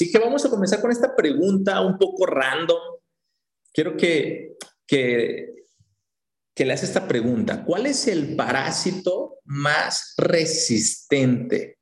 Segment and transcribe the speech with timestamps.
[0.00, 2.80] Así que vamos a comenzar con esta pregunta un poco random.
[3.70, 5.66] Quiero que, que,
[6.54, 7.62] que le hagas esta pregunta.
[7.66, 11.80] ¿Cuál es el parásito más resistente?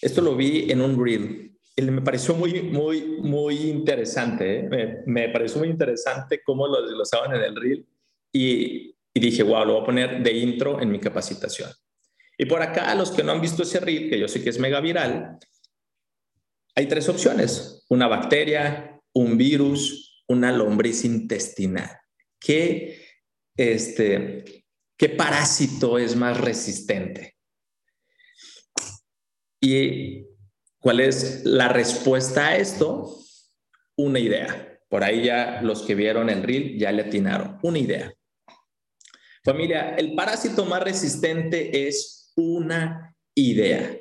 [0.00, 1.54] Esto lo vi en un reel.
[1.76, 4.60] Me pareció muy, muy, muy interesante.
[4.60, 5.02] ¿eh?
[5.04, 7.86] Me, pareció muy interesante cómo lo desglosaban en el reel.
[8.32, 11.68] Y, y dije, wow, lo voy a poner de intro en mi capacitación.
[12.38, 14.58] Y por acá, los que no han visto ese reel, que yo sé que es
[14.58, 15.38] mega viral,
[16.74, 21.90] hay tres opciones, una bacteria, un virus, una lombriz intestinal.
[22.40, 23.00] ¿Qué,
[23.56, 24.64] este,
[24.98, 27.36] ¿Qué parásito es más resistente?
[29.60, 30.26] ¿Y
[30.78, 33.18] cuál es la respuesta a esto?
[33.96, 34.78] Una idea.
[34.88, 37.58] Por ahí ya los que vieron el reel ya le atinaron.
[37.62, 38.12] Una idea.
[39.44, 43.98] Familia, el parásito más resistente es una idea.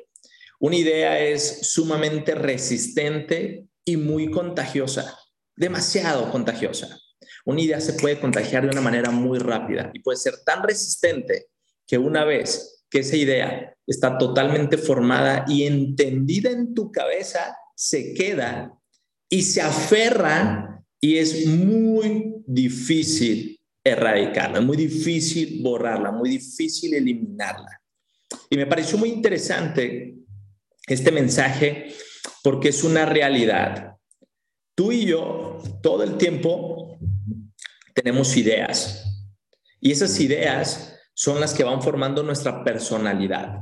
[0.64, 5.20] Una idea es sumamente resistente y muy contagiosa,
[5.58, 6.98] demasiado contagiosa.
[7.44, 11.48] Una idea se puede contagiar de una manera muy rápida y puede ser tan resistente
[11.86, 18.14] que una vez que esa idea está totalmente formada y entendida en tu cabeza, se
[18.14, 18.72] queda
[19.28, 27.82] y se aferra y es muy difícil erradicarla, muy difícil borrarla, muy difícil eliminarla.
[28.50, 30.23] Y me pareció muy interesante
[30.88, 31.94] este mensaje
[32.44, 33.96] porque es una realidad.
[34.76, 36.98] Tú y yo todo el tiempo
[37.94, 39.04] tenemos ideas
[39.80, 43.60] y esas ideas son las que van formando nuestra personalidad.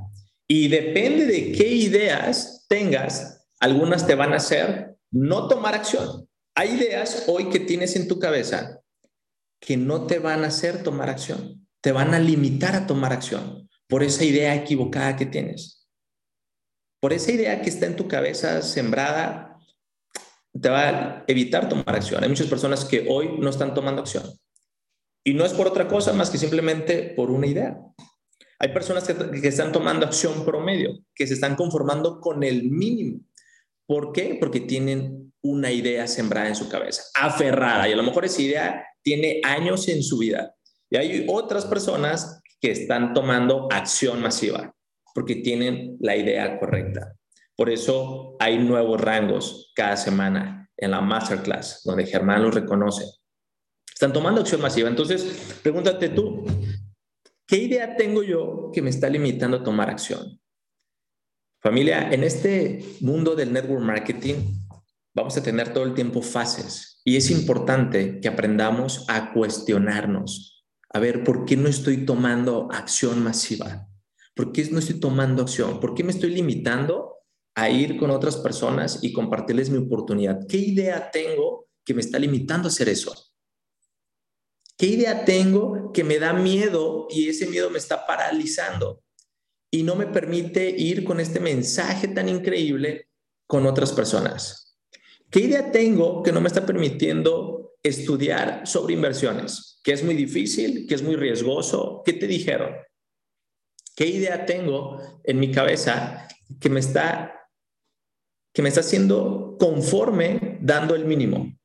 [0.47, 6.28] Y depende de qué ideas tengas, algunas te van a hacer no tomar acción.
[6.56, 8.81] Hay ideas hoy que tienes en tu cabeza
[9.59, 13.69] que no te van a hacer tomar acción, te van a limitar a tomar acción
[13.88, 15.80] por esa idea equivocada que tienes.
[17.02, 19.59] Por esa idea que está en tu cabeza sembrada,
[20.53, 22.23] te va a evitar tomar acción.
[22.23, 24.23] Hay muchas personas que hoy no están tomando acción.
[25.23, 27.75] Y no es por otra cosa más que simplemente por una idea.
[28.59, 33.22] Hay personas que, están tomando acción promedio, que se están conformando con el mínimo.
[33.88, 34.38] ¿Por qué?
[34.39, 37.89] Porque tienen una idea sembrada en su cabeza, aferrada.
[37.89, 40.53] Y a lo mejor esa idea tiene años en su vida.
[40.91, 44.75] Y hay otras personas que están tomando acción masiva
[45.13, 47.13] porque tienen la idea correcta.
[47.55, 53.05] Por eso hay nuevos rangos cada semana en la masterclass, donde Germán los reconoce.
[53.94, 54.89] Están tomando acción masiva.
[54.89, 56.44] Entonces, pregúntate tú,
[57.45, 60.39] ¿qué idea tengo yo que me está limitando a tomar acción?
[61.61, 64.35] Familia, en este mundo del network marketing
[65.13, 71.00] vamos a tener todo el tiempo fases y es importante que aprendamos a cuestionarnos, a
[71.00, 73.88] ver por qué no estoy tomando acción masiva,
[74.36, 77.18] por qué no estoy tomando acción, por qué me estoy limitando
[77.56, 80.47] a ir con otras personas y compartirles mi oportunidad.
[80.47, 83.14] ¿Qué idea tengo que me está limitando a hacer eso?
[84.78, 89.03] ¿Qué idea tengo que me da miedo y ese miedo me está paralizando
[89.69, 93.09] y no me permite ir con este mensaje tan increíble
[93.48, 94.78] con otras personas?
[95.30, 99.80] ¿Qué idea tengo que no me está permitiendo estudiar sobre inversiones?
[99.84, 102.02] Que es muy difícil, que es muy riesgoso.
[102.06, 102.74] ¿Qué te dijeron?
[104.01, 106.28] ¿Qué idea tengo en mi cabeza
[106.59, 107.47] que me está
[108.51, 111.56] que me está haciendo conforme dando el mínimo?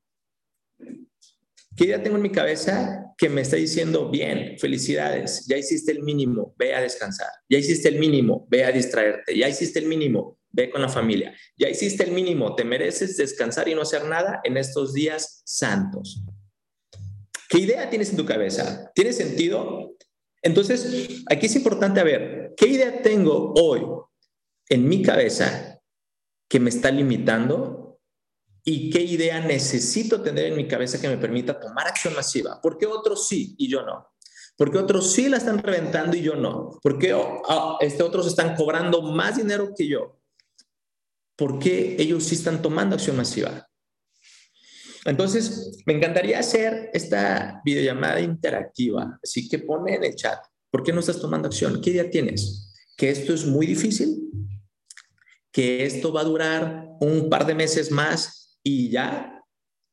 [1.74, 6.02] ¿Qué idea tengo en mi cabeza que me está diciendo, bien, felicidades, ya hiciste el
[6.02, 10.38] mínimo, ve a descansar, ya hiciste el mínimo, ve a distraerte, ya hiciste el mínimo,
[10.50, 11.34] ve con la familia.
[11.56, 16.22] Ya hiciste el mínimo, te mereces descansar y no hacer nada en estos días santos.
[17.48, 18.90] ¿Qué idea tienes en tu cabeza?
[18.94, 19.95] ¿Tiene sentido?
[20.46, 23.82] Entonces, aquí es importante ver, ¿qué idea tengo hoy
[24.68, 25.80] en mi cabeza
[26.48, 27.98] que me está limitando?
[28.64, 32.60] ¿Y qué idea necesito tener en mi cabeza que me permita tomar acción masiva?
[32.60, 34.08] ¿Por qué otros sí y yo no?
[34.56, 36.78] ¿Por qué otros sí la están reventando y yo no?
[36.82, 40.16] ¿Por qué oh, este, otros están cobrando más dinero que yo?
[41.36, 43.68] ¿por qué ellos sí están tomando acción masiva?
[45.06, 50.38] Entonces, me encantaría hacer esta videollamada interactiva, así que pone en el chat,
[50.70, 51.80] ¿por qué no estás tomando acción?
[51.80, 52.72] ¿Qué idea tienes?
[52.96, 54.30] ¿Que esto es muy difícil?
[55.52, 59.42] ¿Que esto va a durar un par de meses más y ya?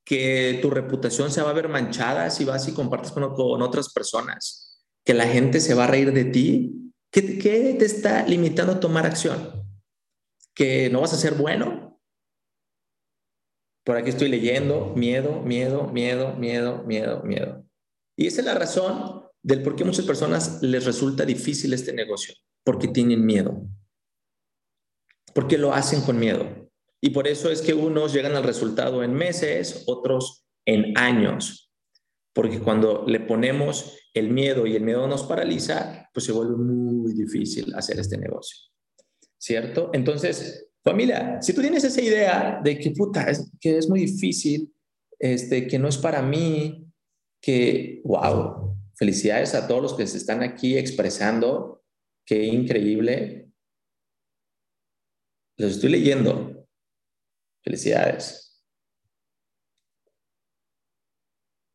[0.06, 4.84] ¿Que tu reputación se va a ver manchada si vas y compartes con, otras personas?
[5.06, 6.92] ¿Que la gente se va a reír de ti?
[7.12, 9.64] ¿Qué, ¿Qué te está limitando a tomar acción?
[10.54, 11.83] que no vas a ser bueno.
[13.84, 17.66] Por aquí estoy leyendo miedo, miedo, miedo, miedo, miedo, miedo.
[18.16, 22.34] Y esa es la razón del por qué muchas personas les resulta difícil este negocio,
[22.64, 23.68] porque tienen miedo.
[25.34, 26.70] Porque lo hacen con miedo.
[27.02, 31.72] Y por eso es que unos llegan al resultado en meses, otros en años.
[32.34, 37.14] Porque cuando le ponemos el miedo y el miedo nos paraliza, pues se vuelve muy
[37.14, 38.58] difícil hacer este negocio.
[39.38, 39.90] ¿Cierto?
[39.94, 44.74] Entonces, familia, si tú tienes esa idea de que puta, es, que es muy difícil,
[45.18, 46.86] este, que no es para mí,
[47.42, 51.84] que, wow, felicidades a todos los que se están aquí expresando,
[52.26, 53.50] qué increíble.
[55.58, 56.68] Los estoy leyendo.
[57.64, 58.62] Felicidades.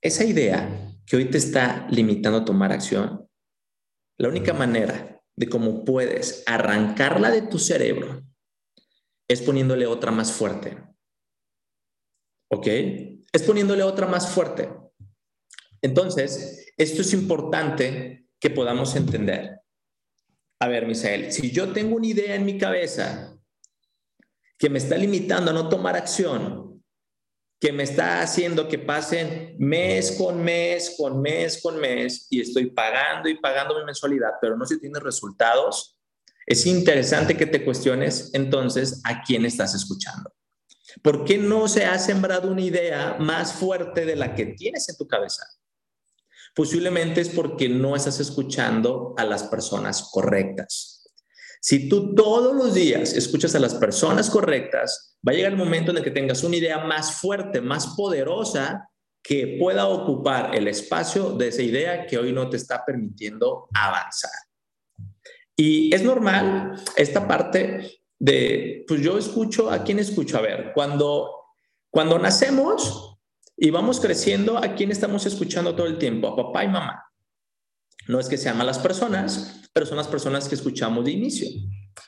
[0.03, 3.27] Esa idea que hoy te está limitando a tomar acción,
[4.19, 8.28] la única manera de cómo puedes arrancarla de tu cerebro
[9.29, 10.83] es poniéndole otra más fuerte.
[12.51, 12.67] ¿Ok?
[13.33, 14.71] Es poniéndole otra más fuerte.
[15.83, 19.61] Entonces, esto es importante que podamos entender.
[20.61, 23.39] A ver, Misael, si yo tengo una idea en mi cabeza
[24.59, 26.83] que me está limitando a no tomar acción,
[27.61, 32.71] que me está haciendo que pasen mes con mes, con mes, con mes, y estoy
[32.71, 35.98] pagando y pagando mi mensualidad, pero no se tiene resultados,
[36.49, 40.33] es interesante que te cuestiones entonces a quién estás escuchando.
[41.03, 44.97] ¿Por qué no se ha sembrado una idea más fuerte de la que tienes en
[44.97, 45.43] tu cabeza?
[46.55, 51.13] Posiblemente es porque no estás escuchando a las personas correctas.
[51.61, 55.91] Si tú todos los días escuchas a las personas correctas, va a llegar el momento
[55.91, 58.89] en el que tengas una idea más fuerte, más poderosa,
[59.23, 64.48] que pueda ocupar el espacio de esa idea que hoy no te está permitiendo avanzar.
[65.61, 70.39] Y es normal esta parte de, pues yo escucho, ¿a quién escucho?
[70.39, 71.33] A ver, cuando,
[71.91, 73.19] cuando nacemos
[73.57, 76.29] y vamos creciendo, ¿a quién estamos escuchando todo el tiempo?
[76.29, 77.03] A papá y mamá.
[78.07, 81.49] No es que sean malas personas, pero son las personas que escuchamos de inicio.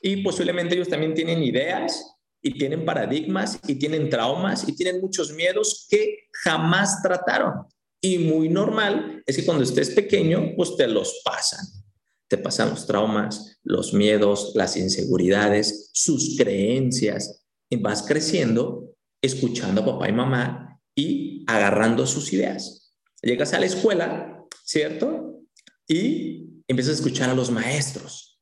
[0.01, 5.33] Y posiblemente ellos también tienen ideas y tienen paradigmas y tienen traumas y tienen muchos
[5.33, 7.67] miedos que jamás trataron.
[8.01, 11.80] Y muy normal es que cuando estés pequeño, pues te los pasan.
[12.31, 17.45] Te pasan los traumas, los miedos, las inseguridades, sus creencias.
[17.69, 22.95] Y vas creciendo escuchando a papá y mamá y agarrando sus ideas.
[23.21, 25.41] Llegas a la escuela, ¿cierto?
[25.89, 28.41] Y empiezas a escuchar a los maestros.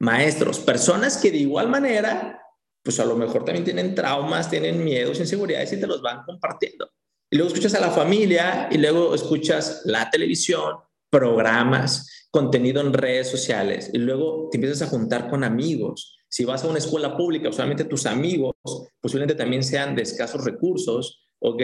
[0.00, 2.42] Maestros, personas que de igual manera,
[2.82, 6.90] pues a lo mejor también tienen traumas, tienen miedos, inseguridades y te los van compartiendo.
[7.30, 10.74] Y luego escuchas a la familia y luego escuchas la televisión,
[11.10, 16.18] programas, contenido en redes sociales y luego te empiezas a juntar con amigos.
[16.28, 18.54] Si vas a una escuela pública, usualmente tus amigos
[19.00, 21.62] posiblemente también sean de escasos recursos ¿ok?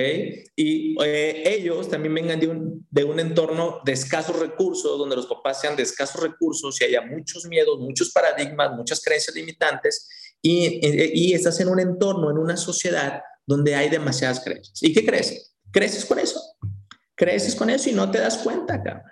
[0.56, 5.26] Y eh, ellos también vengan de un, de un entorno de escasos recursos, donde los
[5.26, 10.08] papás sean de escasos recursos y haya muchos miedos, muchos paradigmas, muchas creencias limitantes,
[10.40, 10.80] y,
[11.14, 14.82] y, estás en un entorno, en una sociedad donde hay demasiadas creencias.
[14.82, 15.54] ¿Y qué crees?
[15.70, 16.40] Creces con eso.
[17.14, 19.04] Creces con eso y no te das cuenta, cabrón.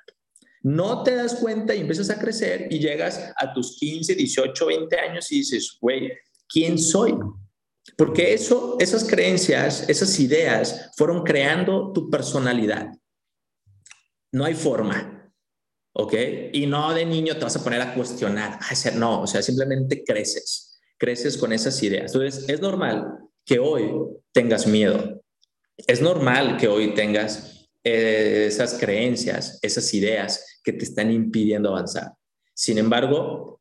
[0.62, 4.98] No te das cuenta y empiezas a crecer y llegas a tus 15, 18, 20
[4.98, 6.12] años y dices, güey,
[6.48, 7.18] ¿quién soy?
[7.96, 12.92] Porque eso, esas creencias, esas ideas fueron creando tu personalidad.
[14.30, 15.32] No hay forma,
[15.94, 16.14] ¿ok?
[16.52, 18.60] Y no de niño te vas a poner a cuestionar,
[18.94, 22.14] no, o sea, simplemente creces, creces con esas ideas.
[22.14, 23.90] Entonces, es normal que hoy
[24.32, 25.22] tengas miedo,
[25.76, 32.12] es normal que hoy tengas eh, esas creencias, esas ideas que te están impidiendo avanzar.
[32.54, 33.60] Sin embargo,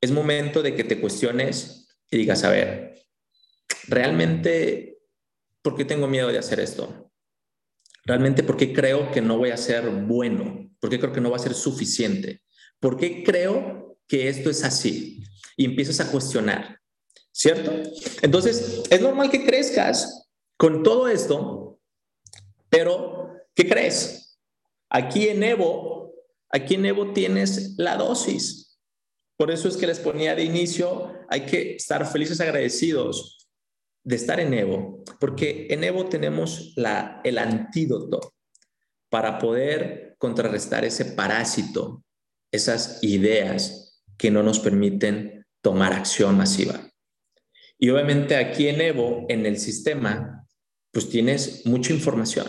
[0.00, 3.02] es momento de que te cuestiones y digas, a ver,
[3.88, 4.98] realmente,
[5.62, 7.10] ¿por qué tengo miedo de hacer esto?
[8.04, 10.70] Realmente, ¿por qué creo que no voy a ser bueno?
[10.78, 12.42] ¿Por qué creo que no va a ser suficiente?
[12.78, 15.24] ¿Por qué creo que esto es así?
[15.56, 16.80] Y empiezas a cuestionar,
[17.32, 17.72] ¿cierto?
[18.22, 21.80] Entonces, es normal que crezcas con todo esto,
[22.68, 24.38] pero ¿qué crees?
[24.88, 26.14] Aquí en Evo,
[26.56, 28.78] aquí en Evo tienes la dosis.
[29.36, 33.48] Por eso es que les ponía de inicio, hay que estar felices, agradecidos
[34.02, 36.74] de estar en Evo, porque en Evo tenemos
[37.24, 38.34] el antídoto
[39.10, 42.02] para poder contrarrestar ese parásito,
[42.50, 46.88] esas ideas que no nos permiten tomar acción masiva.
[47.78, 50.46] Y obviamente aquí en Evo, en el sistema,
[50.92, 52.46] pues tienes mucha información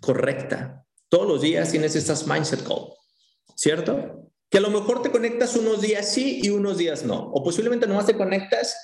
[0.00, 0.86] correcta.
[1.10, 2.94] Todos los días tienes estas mindset call,
[3.58, 4.30] ¿cierto?
[4.48, 7.30] Que a lo mejor te conectas unos días sí y unos días no.
[7.32, 8.76] O posiblemente nomás te conectas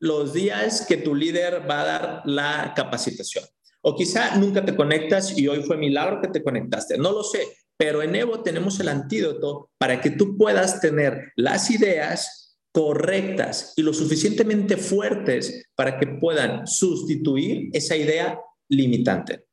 [0.00, 3.44] los días que tu líder va a dar la capacitación.
[3.82, 6.96] O quizá nunca te conectas y hoy fue milagro que te conectaste.
[6.96, 7.46] No lo sé,
[7.76, 13.82] pero en Evo tenemos el antídoto para que tú puedas tener las ideas correctas y
[13.82, 19.44] lo suficientemente fuertes para que puedan sustituir esa idea limitante.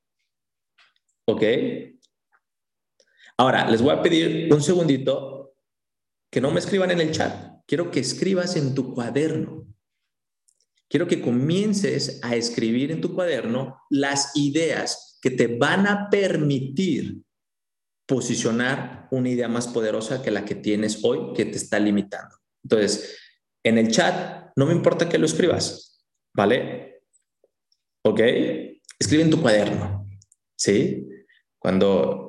[1.25, 1.43] ¿Ok?
[3.39, 5.55] Ahora, les voy a pedir un segundito
[6.29, 7.63] que no me escriban en el chat.
[7.65, 9.65] Quiero que escribas en tu cuaderno.
[10.89, 17.21] Quiero que comiences a escribir en tu cuaderno las ideas que te van a permitir
[18.05, 22.35] posicionar una idea más poderosa que la que tienes hoy que te está limitando.
[22.61, 23.19] Entonces,
[23.63, 26.05] en el chat, no me importa que lo escribas,
[26.35, 27.03] ¿vale?
[28.03, 28.19] ¿Ok?
[28.99, 30.09] Escribe en tu cuaderno,
[30.57, 31.07] ¿sí?
[31.57, 32.28] Cuando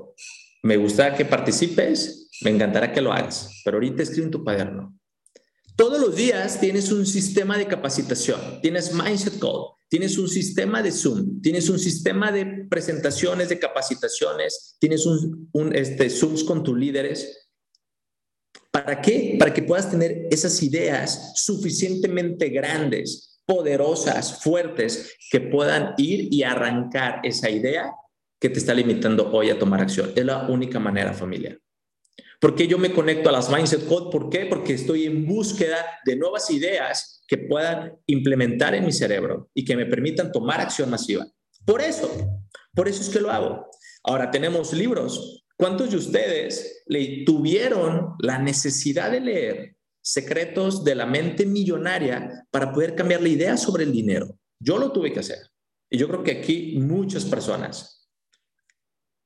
[0.63, 4.97] me gusta que participes, me encantará que lo hagas, pero ahorita escribe en tu cuaderno.
[5.77, 10.93] Todos los días tienes un sistema de capacitación, tienes Mindset Call, tienes un sistema de
[10.93, 16.77] Zoom, tienes un sistema de presentaciones, de capacitaciones, tienes un, un este, Zooms con tus
[16.77, 17.49] líderes.
[18.71, 19.37] ¿Para qué?
[19.39, 27.21] Para que puedas tener esas ideas suficientemente grandes, poderosas, fuertes, que puedan ir y arrancar
[27.25, 27.91] esa idea
[28.41, 30.13] que te está limitando hoy a tomar acción.
[30.17, 31.59] Es la única manera, familia.
[32.41, 34.11] ¿Por qué yo me conecto a las Mindset Code?
[34.11, 34.47] ¿Por qué?
[34.47, 39.77] Porque estoy en búsqueda de nuevas ideas que puedan implementar en mi cerebro y que
[39.77, 41.27] me permitan tomar acción masiva.
[41.67, 42.11] Por eso,
[42.75, 43.69] por eso es que lo hago.
[44.03, 45.45] Ahora tenemos libros.
[45.59, 52.73] ¿Cuántos de ustedes le tuvieron la necesidad de leer Secretos de la mente millonaria para
[52.73, 54.35] poder cambiar la idea sobre el dinero?
[54.59, 55.41] Yo lo tuve que hacer.
[55.91, 58.00] Y yo creo que aquí muchas personas.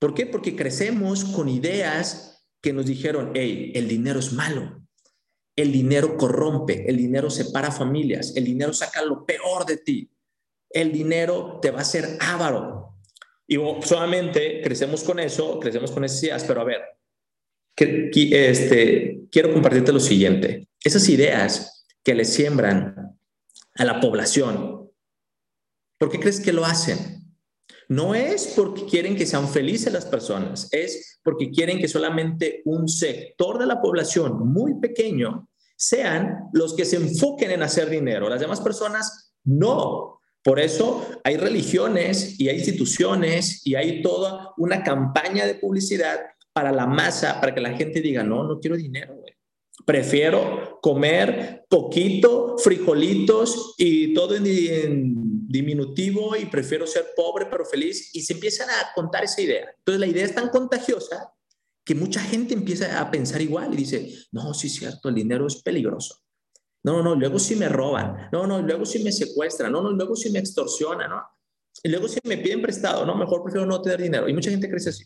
[0.04, 0.26] ¿Por qué?
[0.26, 4.82] Porque crecemos con ideas que nos dijeron, hey, el dinero es malo,
[5.56, 10.10] el dinero corrompe, el dinero separa familias, el dinero saca lo peor de ti,
[10.68, 12.98] el dinero te va a hacer avaro.
[13.46, 16.82] Y solamente crecemos con eso, crecemos con esas ideas, pero a ver,
[17.74, 20.68] este, quiero compartirte lo siguiente.
[20.84, 23.18] Esas ideas que le siembran
[23.74, 24.86] a la población,
[25.96, 27.23] ¿por qué crees que lo hacen?
[27.88, 32.88] No es porque quieren que sean felices las personas, es porque quieren que solamente un
[32.88, 38.28] sector de la población muy pequeño sean los que se enfoquen en hacer dinero.
[38.28, 40.20] Las demás personas no.
[40.42, 46.20] Por eso hay religiones y hay instituciones y hay toda una campaña de publicidad
[46.52, 49.16] para la masa, para que la gente diga, no, no quiero dinero,
[49.84, 55.14] Prefiero comer poquito, frijolitos y todo en,
[55.48, 59.74] diminutivo y prefiero ser pobre pero feliz y se empiezan a contar esa idea.
[59.78, 61.32] Entonces la idea es tan contagiosa
[61.84, 65.46] que mucha gente empieza a pensar igual y dice, no, sí es cierto, el dinero
[65.46, 66.24] es peligroso.
[66.84, 68.28] No, no, luego sí me roban.
[68.30, 69.72] No, no, luego sí me secuestran.
[69.72, 71.22] No, no, luego sí me extorsionan, ¿no?
[71.82, 73.06] Y luego sí me piden prestado.
[73.06, 74.28] No, mejor prefiero no tener dinero.
[74.28, 75.04] Y mucha gente crece así.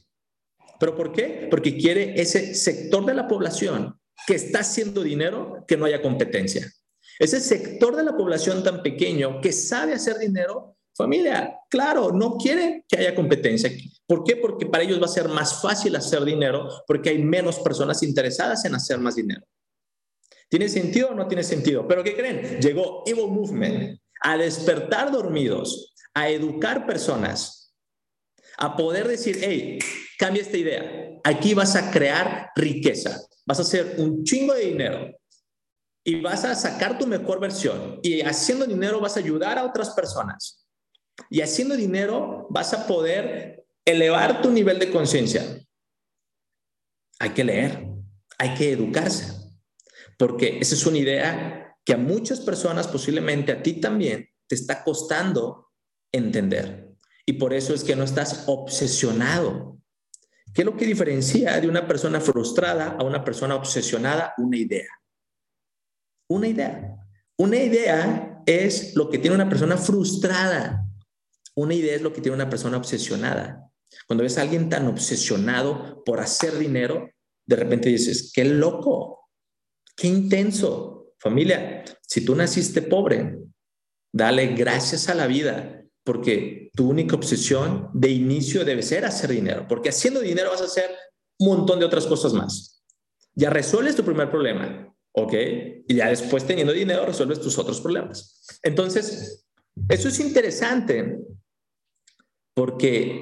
[0.81, 1.47] ¿Pero por qué?
[1.51, 6.71] Porque quiere ese sector de la población que está haciendo dinero que no haya competencia.
[7.19, 12.85] Ese sector de la población tan pequeño que sabe hacer dinero, familia, claro, no quiere
[12.89, 13.71] que haya competencia.
[14.07, 14.37] ¿Por qué?
[14.37, 18.65] Porque para ellos va a ser más fácil hacer dinero porque hay menos personas interesadas
[18.65, 19.45] en hacer más dinero.
[20.49, 21.87] ¿Tiene sentido o no tiene sentido?
[21.87, 22.61] Pero ¿qué creen?
[22.61, 27.75] Llegó Evil Movement a despertar dormidos, a educar personas,
[28.57, 29.79] a poder decir, hey,
[30.19, 31.08] cambia esta idea.
[31.25, 35.19] Aquí vas a crear riqueza vas a hacer un chingo de dinero
[36.05, 37.99] y vas a sacar tu mejor versión.
[38.03, 40.67] Y haciendo dinero vas a ayudar a otras personas.
[41.31, 45.43] Y haciendo dinero vas a poder elevar tu nivel de conciencia.
[47.19, 47.87] Hay que leer,
[48.37, 49.33] hay que educarse,
[50.19, 54.85] porque esa es una idea que a muchas personas, posiblemente a ti también, te está
[54.85, 55.73] costando
[56.13, 56.91] entender.
[57.25, 59.78] Y por eso es que no estás obsesionado
[60.55, 64.35] ¿Qué es lo que diferencia de una persona frustrada a una persona obsesionada?
[64.39, 64.89] Una idea.
[66.29, 66.97] Una idea.
[67.37, 70.85] Una idea es lo que tiene una persona frustrada.
[71.55, 73.71] Una idea es lo que tiene una persona obsesionada.
[74.07, 77.11] Cuando ves a alguien tan obsesionado por hacer dinero,
[77.47, 79.31] de repente dices, qué loco,
[79.97, 81.13] qué intenso.
[81.19, 83.39] Familia, si tú naciste pobre,
[84.13, 85.78] dale gracias a la vida
[86.09, 90.65] porque tu única obsesión de inicio debe ser hacer dinero, porque haciendo dinero vas a
[90.65, 90.91] hacer
[91.39, 92.83] un montón de otras cosas más.
[93.35, 95.35] Ya resuelves tu primer problema, ¿ok?
[95.87, 98.43] Y ya después teniendo dinero resuelves tus otros problemas.
[98.63, 99.45] Entonces,
[99.87, 101.19] eso es interesante
[102.55, 103.21] porque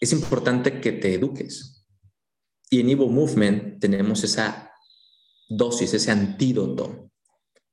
[0.00, 1.86] es importante que te eduques.
[2.70, 4.72] Y en Evo Movement tenemos esa
[5.48, 7.12] dosis, ese antídoto,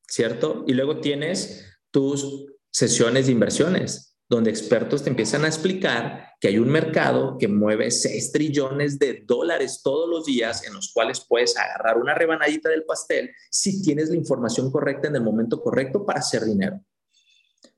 [0.07, 0.63] ¿cierto?
[0.67, 6.57] Y luego tienes tus sesiones de inversiones donde expertos te empiezan a explicar que hay
[6.59, 11.57] un mercado que mueve 6 trillones de dólares todos los días en los cuales puedes
[11.57, 16.19] agarrar una rebanadita del pastel si tienes la información correcta en el momento correcto para
[16.19, 16.81] hacer dinero,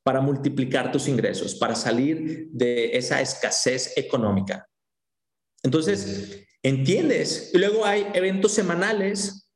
[0.03, 4.68] para multiplicar tus ingresos, para salir de esa escasez económica.
[5.62, 7.51] Entonces, entiendes.
[7.53, 9.50] Y luego hay eventos semanales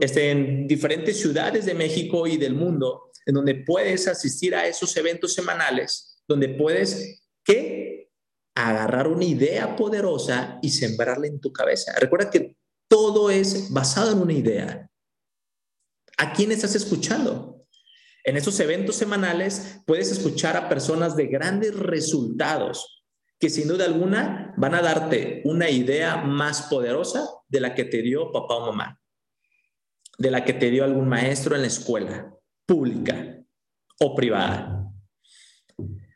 [0.00, 4.96] este, en diferentes ciudades de México y del mundo en donde puedes asistir a esos
[4.96, 8.10] eventos semanales, donde puedes, ¿qué?
[8.54, 11.92] Agarrar una idea poderosa y sembrarla en tu cabeza.
[11.98, 12.56] Recuerda que
[12.88, 14.90] todo es basado en una idea.
[16.18, 17.64] ¿A quién estás escuchando?
[18.24, 22.98] En esos eventos semanales puedes escuchar a personas de grandes resultados
[23.38, 28.02] que sin duda alguna van a darte una idea más poderosa de la que te
[28.02, 29.00] dio papá o mamá,
[30.18, 32.34] de la que te dio algún maestro en la escuela,
[32.66, 33.38] pública
[34.00, 34.77] o privada.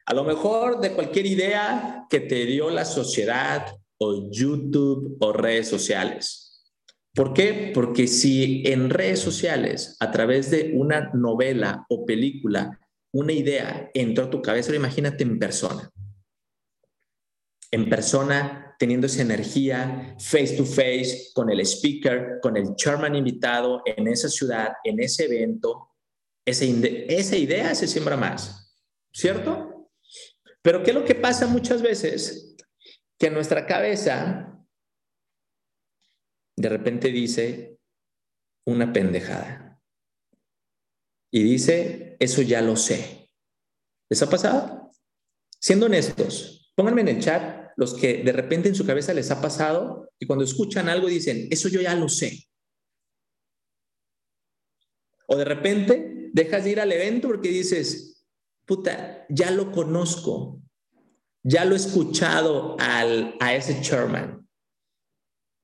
[0.06, 3.66] A lo mejor de cualquier idea que te dio la sociedad
[3.98, 6.64] o YouTube o redes sociales.
[7.14, 7.72] ¿Por qué?
[7.74, 12.80] Porque si en redes sociales, a través de una novela o película,
[13.12, 15.90] una idea entró a tu cabeza, imagínate en persona.
[17.70, 23.82] En persona, teniendo esa energía face to face con el speaker, con el chairman invitado
[23.84, 25.90] en esa ciudad, en ese evento,
[26.46, 28.74] esa, esa idea se siembra más,
[29.12, 29.71] ¿cierto?
[30.62, 32.56] Pero ¿qué es lo que pasa muchas veces?
[33.18, 34.48] Que nuestra cabeza
[36.56, 37.78] de repente dice
[38.66, 39.80] una pendejada.
[41.32, 43.30] Y dice, eso ya lo sé.
[44.08, 44.92] ¿Les ha pasado?
[45.58, 49.40] Siendo honestos, pónganme en el chat los que de repente en su cabeza les ha
[49.40, 52.46] pasado y cuando escuchan algo dicen, eso yo ya lo sé.
[55.26, 58.11] O de repente dejas de ir al evento porque dices,
[58.72, 60.62] puta, ya lo conozco,
[61.44, 64.48] ya lo he escuchado al, a ese chairman.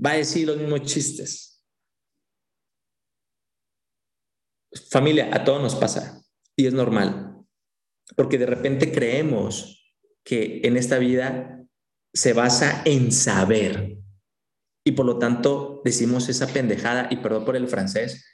[0.04, 1.64] Va a decir los mismos chistes.
[4.90, 6.22] Familia, a todos nos pasa
[6.54, 7.46] y es normal,
[8.14, 11.66] porque de repente creemos que en esta vida
[12.12, 13.96] se basa en saber
[14.84, 18.26] y por lo tanto decimos esa pendejada y perdón por el francés,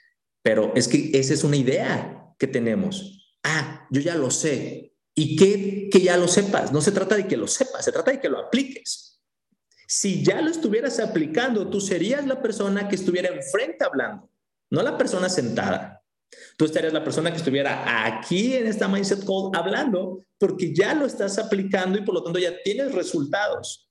[0.42, 3.23] pero es que esa es una idea que tenemos.
[3.44, 4.94] Ah, yo ya lo sé.
[5.14, 6.72] ¿Y qué que ya lo sepas?
[6.72, 9.20] No se trata de que lo sepas, se trata de que lo apliques.
[9.86, 14.28] Si ya lo estuvieras aplicando, tú serías la persona que estuviera enfrente hablando,
[14.70, 16.00] no la persona sentada.
[16.56, 21.06] Tú estarías la persona que estuviera aquí en esta Mindset Call hablando porque ya lo
[21.06, 23.88] estás aplicando y por lo tanto ya tienes resultados.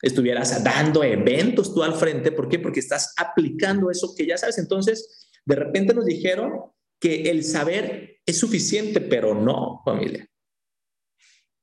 [0.00, 2.32] Estuvieras dando eventos tú al frente.
[2.32, 2.58] ¿Por qué?
[2.58, 4.58] Porque estás aplicando eso que ya sabes.
[4.58, 6.60] Entonces, de repente nos dijeron
[7.00, 10.28] que el saber es suficiente, pero no, familia.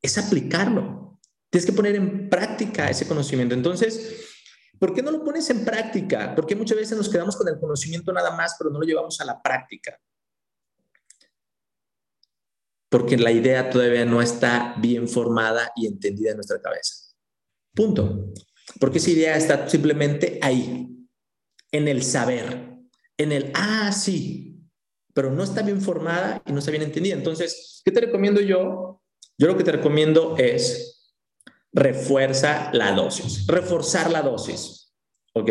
[0.01, 1.19] Es aplicarlo.
[1.49, 3.53] Tienes que poner en práctica ese conocimiento.
[3.53, 4.25] Entonces,
[4.79, 6.33] ¿por qué no lo pones en práctica?
[6.33, 9.25] Porque muchas veces nos quedamos con el conocimiento nada más, pero no lo llevamos a
[9.25, 9.99] la práctica.
[12.89, 17.13] Porque la idea todavía no está bien formada y entendida en nuestra cabeza.
[17.73, 18.31] Punto.
[18.79, 20.89] Porque esa idea está simplemente ahí,
[21.71, 22.77] en el saber,
[23.17, 24.52] en el, ah, sí,
[25.13, 27.15] pero no está bien formada y no está bien entendida.
[27.15, 29.01] Entonces, ¿qué te recomiendo yo?
[29.37, 30.93] Yo lo que te recomiendo es
[31.71, 34.93] refuerza la dosis, reforzar la dosis,
[35.33, 35.49] ¿ok?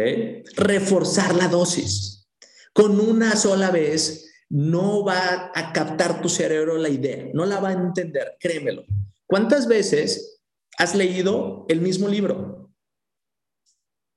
[0.56, 2.28] Reforzar la dosis.
[2.72, 7.70] Con una sola vez no va a captar tu cerebro la idea, no la va
[7.70, 8.84] a entender, créemelo.
[9.26, 10.42] ¿Cuántas veces
[10.78, 12.70] has leído el mismo libro?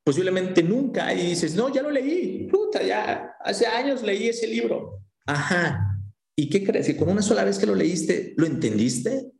[0.04, 4.95] Posiblemente nunca y dices, no, ya lo leí, puta, ya, hace años leí ese libro.
[5.26, 6.00] Ajá.
[6.36, 6.88] ¿Y qué crees?
[6.88, 9.32] ¿Que con una sola vez que lo leíste, lo entendiste?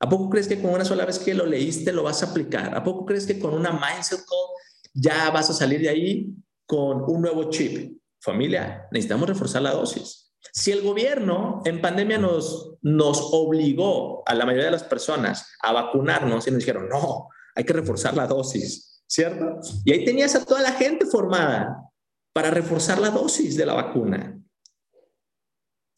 [0.00, 2.76] ¿A poco crees que con una sola vez que lo leíste lo vas a aplicar?
[2.76, 6.34] ¿A poco crees que con una mindset call ya vas a salir de ahí
[6.66, 8.00] con un nuevo chip?
[8.20, 10.32] Familia, necesitamos reforzar la dosis.
[10.52, 15.72] Si el gobierno en pandemia nos, nos obligó a la mayoría de las personas a
[15.72, 19.60] vacunarnos y nos dijeron, no, hay que reforzar la dosis, ¿cierto?
[19.84, 21.76] Y ahí tenías a toda la gente formada
[22.32, 24.41] para reforzar la dosis de la vacuna.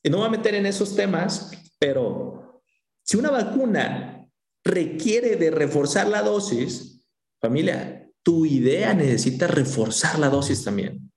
[0.04, 2.62] Y no voy a meter en esos temas, pero
[3.02, 4.28] si una vacuna
[4.62, 7.02] requiere de reforzar la dosis,
[7.40, 11.10] familia, tu idea necesita reforzar la dosis también.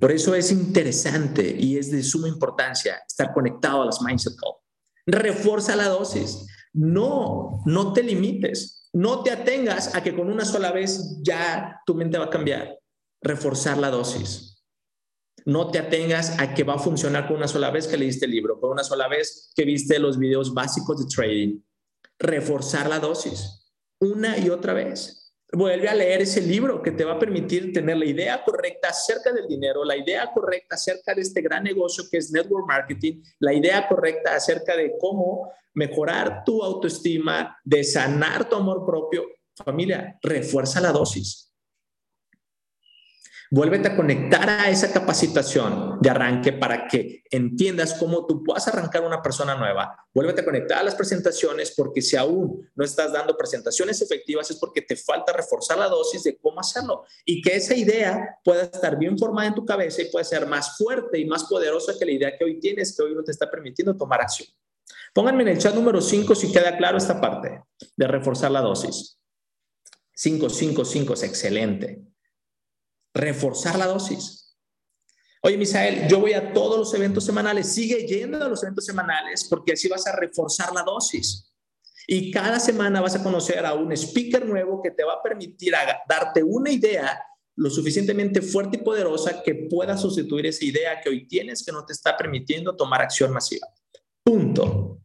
[0.00, 4.54] Por eso es interesante y es de suma importancia estar conectado a las Mindset Call.
[5.06, 6.46] Refuerza la dosis.
[6.72, 8.88] No, no te limites.
[8.92, 12.76] No te atengas a que con una sola vez ya tu mente va a cambiar.
[13.22, 14.49] Reforzar la dosis.
[15.44, 18.32] No te atengas a que va a funcionar con una sola vez que leíste el
[18.32, 21.60] libro, con una sola vez que viste los videos básicos de trading.
[22.18, 23.60] Reforzar la dosis
[24.00, 25.34] una y otra vez.
[25.52, 29.32] Vuelve a leer ese libro que te va a permitir tener la idea correcta acerca
[29.32, 33.52] del dinero, la idea correcta acerca de este gran negocio que es network marketing, la
[33.52, 39.24] idea correcta acerca de cómo mejorar tu autoestima, de sanar tu amor propio.
[39.64, 41.49] Familia, refuerza la dosis.
[43.52, 49.02] Vuélvete a conectar a esa capacitación de arranque para que entiendas cómo tú puedas arrancar
[49.02, 50.06] una persona nueva.
[50.14, 54.56] Vuélvete a conectar a las presentaciones porque si aún no estás dando presentaciones efectivas es
[54.56, 58.96] porque te falta reforzar la dosis de cómo hacerlo y que esa idea pueda estar
[58.96, 62.12] bien formada en tu cabeza y pueda ser más fuerte y más poderosa que la
[62.12, 64.48] idea que hoy tienes, que hoy no te está permitiendo tomar acción.
[65.12, 67.64] Pónganme en el chat número 5 si queda claro esta parte
[67.96, 69.18] de reforzar la dosis.
[70.14, 72.09] 5, 5, 5 es excelente
[73.14, 74.56] reforzar la dosis.
[75.42, 79.46] Oye, Misael, yo voy a todos los eventos semanales, sigue yendo a los eventos semanales
[79.48, 81.50] porque así vas a reforzar la dosis.
[82.06, 85.72] Y cada semana vas a conocer a un speaker nuevo que te va a permitir
[86.08, 87.22] darte una idea
[87.56, 91.84] lo suficientemente fuerte y poderosa que pueda sustituir esa idea que hoy tienes que no
[91.84, 93.68] te está permitiendo tomar acción masiva.
[94.22, 95.00] Punto.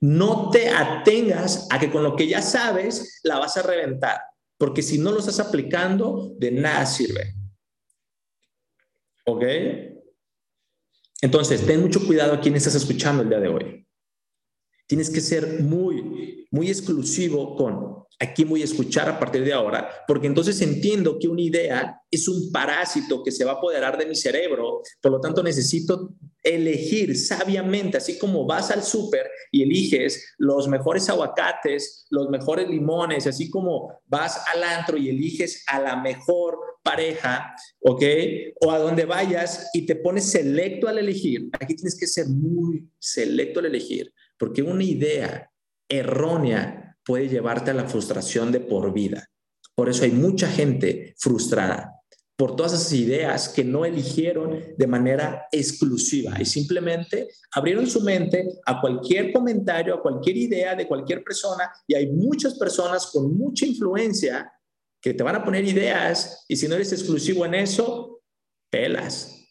[0.00, 4.20] No te atengas a que con lo que ya sabes la vas a reventar,
[4.58, 7.34] porque si no lo estás aplicando, de nada sirve.
[9.26, 9.42] ¿Ok?
[11.22, 13.88] Entonces, ten mucho cuidado a quién estás escuchando el día de hoy.
[14.86, 19.52] Tienes que ser muy, muy exclusivo con a quién voy a escuchar a partir de
[19.52, 23.98] ahora, porque entonces entiendo que una idea es un parásito que se va a apoderar
[23.98, 29.62] de mi cerebro, por lo tanto necesito elegir sabiamente, así como vas al súper y
[29.62, 35.80] eliges los mejores aguacates, los mejores limones, así como vas al antro y eliges a
[35.80, 38.02] la mejor pareja, ¿ok?
[38.60, 41.48] O a donde vayas y te pones selecto al elegir.
[41.58, 45.50] Aquí tienes que ser muy selecto al elegir, porque una idea
[45.88, 49.30] errónea puede llevarte a la frustración de por vida.
[49.74, 51.90] Por eso hay mucha gente frustrada
[52.36, 58.58] por todas esas ideas que no eligieron de manera exclusiva y simplemente abrieron su mente
[58.66, 63.66] a cualquier comentario, a cualquier idea de cualquier persona y hay muchas personas con mucha
[63.66, 64.52] influencia
[65.00, 68.22] que te van a poner ideas y si no eres exclusivo en eso,
[68.68, 69.46] pelas.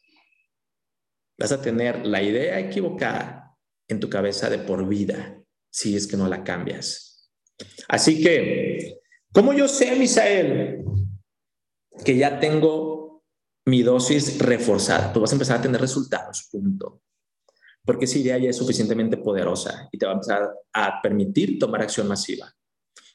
[1.38, 3.56] Vas a tener la idea equivocada
[3.88, 7.32] en tu cabeza de por vida si es que no la cambias.
[7.88, 9.00] Así que,
[9.32, 10.84] ¿cómo yo sé, Misael,
[12.04, 13.24] que ya tengo
[13.66, 15.14] mi dosis reforzada?
[15.14, 17.02] Pues vas a empezar a tener resultados, punto.
[17.86, 21.82] Porque esa idea ya es suficientemente poderosa y te va a empezar a permitir tomar
[21.82, 22.54] acción masiva.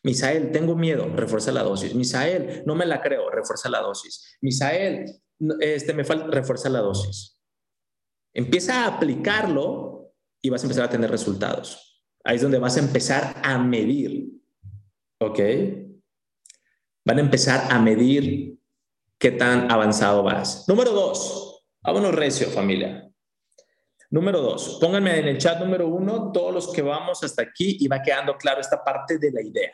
[0.03, 1.95] Misael, tengo miedo, refuerza la dosis.
[1.95, 4.37] Misael, no me la creo, refuerza la dosis.
[4.41, 5.21] Misael,
[5.61, 7.39] este, me falta, refuerza la dosis.
[8.35, 12.05] Empieza a aplicarlo y vas a empezar a tener resultados.
[12.25, 14.31] Ahí es donde vas a empezar a medir.
[15.21, 15.41] ¿Ok?
[17.05, 18.58] Van a empezar a medir
[19.19, 20.69] qué tan avanzado vas.
[20.69, 23.05] Número dos, vámonos recio, familia.
[24.11, 27.89] Número dos, pónganme en el chat número uno todos los que vamos hasta aquí y
[27.89, 29.73] va quedando claro esta parte de la idea.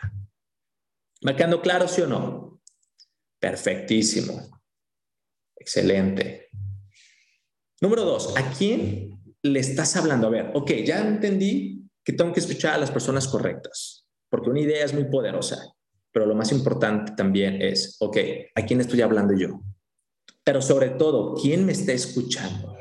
[1.26, 2.60] ¿Va quedando claro, sí o no?
[3.38, 4.60] Perfectísimo.
[5.56, 6.48] Excelente.
[7.80, 10.26] Número dos, ¿a quién le estás hablando?
[10.26, 14.60] A ver, ok, ya entendí que tengo que escuchar a las personas correctas, porque una
[14.60, 15.73] idea es muy poderosa,
[16.14, 18.16] pero lo más importante también es, ok,
[18.54, 19.60] ¿a quién estoy hablando yo?
[20.44, 22.76] Pero sobre todo, ¿quién me está escuchando?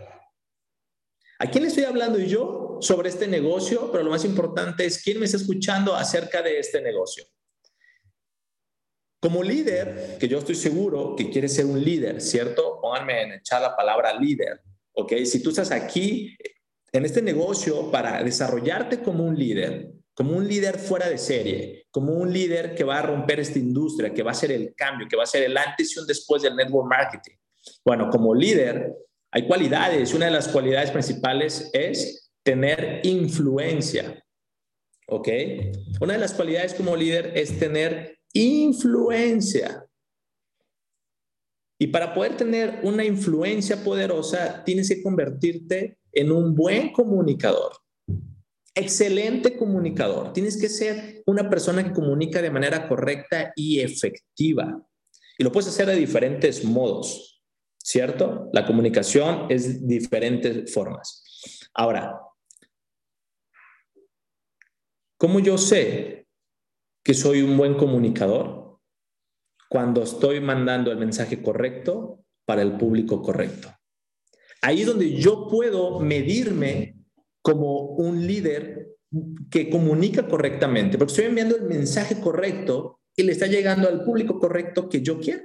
[1.39, 3.91] ¿A quién le estoy hablando yo sobre este negocio?
[3.91, 7.25] Pero lo más importante es quién me está escuchando acerca de este negocio.
[9.19, 12.79] Como líder, que yo estoy seguro que quieres ser un líder, ¿cierto?
[12.79, 15.13] Pónganme en el la palabra líder, ¿ok?
[15.25, 16.37] Si tú estás aquí
[16.91, 22.13] en este negocio para desarrollarte como un líder, como un líder fuera de serie, como
[22.13, 25.15] un líder que va a romper esta industria, que va a ser el cambio, que
[25.15, 27.35] va a ser el antes y un después del network marketing.
[27.83, 28.93] Bueno, como líder,
[29.31, 30.13] hay cualidades.
[30.13, 34.23] Una de las cualidades principales es tener influencia.
[35.07, 35.27] ¿Ok?
[35.99, 39.85] Una de las cualidades como líder es tener influencia.
[41.79, 47.82] Y para poder tener una influencia poderosa, tienes que convertirte en un buen comunicador.
[48.75, 50.33] Excelente comunicador.
[50.33, 54.83] Tienes que ser una persona que comunica de manera correcta y efectiva.
[55.37, 57.33] Y lo puedes hacer de diferentes modos.
[57.83, 58.49] ¿cierto?
[58.53, 61.23] La comunicación es de diferentes formas.
[61.73, 62.19] Ahora,
[65.17, 66.27] ¿cómo yo sé
[67.03, 68.79] que soy un buen comunicador?
[69.69, 73.69] Cuando estoy mandando el mensaje correcto para el público correcto.
[74.61, 76.95] Ahí es donde yo puedo medirme
[77.43, 78.95] como un líder
[79.51, 84.39] que comunica correctamente, porque estoy enviando el mensaje correcto y le está llegando al público
[84.39, 85.43] correcto que yo quiero.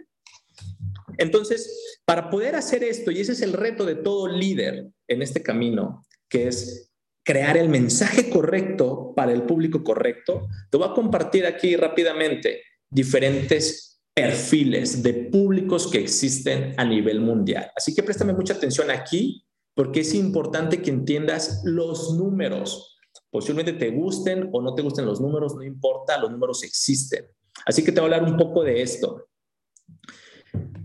[1.19, 5.43] Entonces, para poder hacer esto, y ese es el reto de todo líder en este
[5.43, 6.91] camino, que es
[7.25, 14.01] crear el mensaje correcto para el público correcto, te voy a compartir aquí rápidamente diferentes
[14.15, 17.71] perfiles de públicos que existen a nivel mundial.
[17.77, 19.45] Así que préstame mucha atención aquí
[19.79, 22.99] porque es importante que entiendas los números.
[23.31, 27.29] Posiblemente te gusten o no te gusten los números, no importa, los números existen.
[27.65, 29.29] Así que te voy a hablar un poco de esto.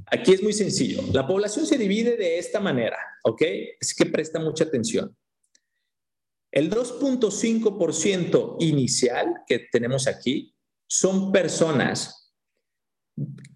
[0.06, 1.01] Aquí es muy sencillo.
[1.12, 3.41] La población se divide de esta manera, ¿ok?
[3.82, 5.17] Así que presta mucha atención.
[6.51, 12.32] El 2.5% inicial que tenemos aquí son personas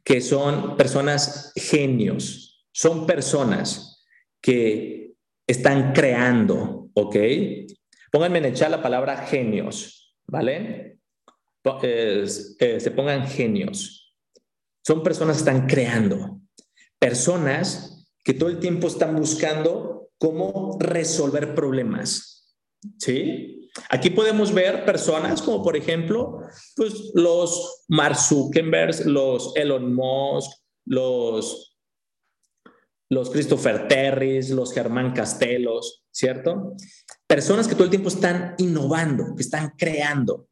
[0.04, 4.04] que son personas genios, son personas
[4.42, 4.97] que
[5.48, 7.16] están creando, ¿ok?
[8.12, 11.00] Pónganme en el chat la palabra genios, ¿vale?
[11.82, 14.16] Eh, se pongan genios.
[14.86, 16.40] Son personas que están creando,
[17.00, 22.56] personas que todo el tiempo están buscando cómo resolver problemas,
[22.98, 23.70] ¿sí?
[23.90, 26.42] Aquí podemos ver personas como por ejemplo,
[26.76, 30.52] pues los Mark Zuckerberg, los Elon Musk,
[30.86, 31.77] los
[33.10, 36.74] los Christopher Terris, los Germán Castelos, ¿cierto?
[37.26, 40.50] Personas que todo el tiempo están innovando, que están creando.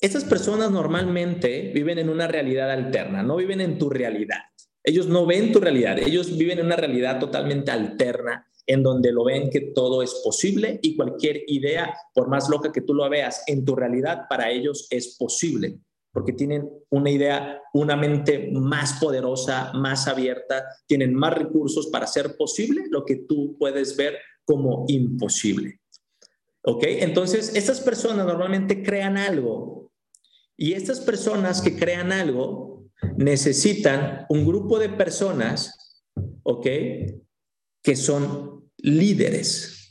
[0.00, 4.40] Estas personas normalmente viven en una realidad alterna, no viven en tu realidad.
[4.82, 9.24] Ellos no ven tu realidad, ellos viven en una realidad totalmente alterna en donde lo
[9.24, 13.42] ven que todo es posible y cualquier idea, por más loca que tú lo veas
[13.46, 15.80] en tu realidad, para ellos es posible
[16.12, 22.36] porque tienen una idea, una mente más poderosa, más abierta, tienen más recursos para hacer
[22.36, 25.80] posible lo que tú puedes ver como imposible.
[26.64, 26.84] ¿Ok?
[26.86, 29.90] Entonces, estas personas normalmente crean algo
[30.56, 32.84] y estas personas que crean algo
[33.16, 36.04] necesitan un grupo de personas,
[36.44, 36.66] ¿ok?
[37.82, 39.81] Que son líderes.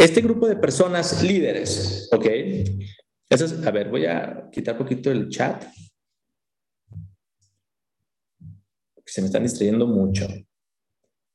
[0.00, 2.24] Este grupo de personas líderes, ¿ok?
[3.28, 5.62] Eso es, a ver, voy a quitar un poquito el chat.
[9.04, 10.26] Se me están distrayendo mucho.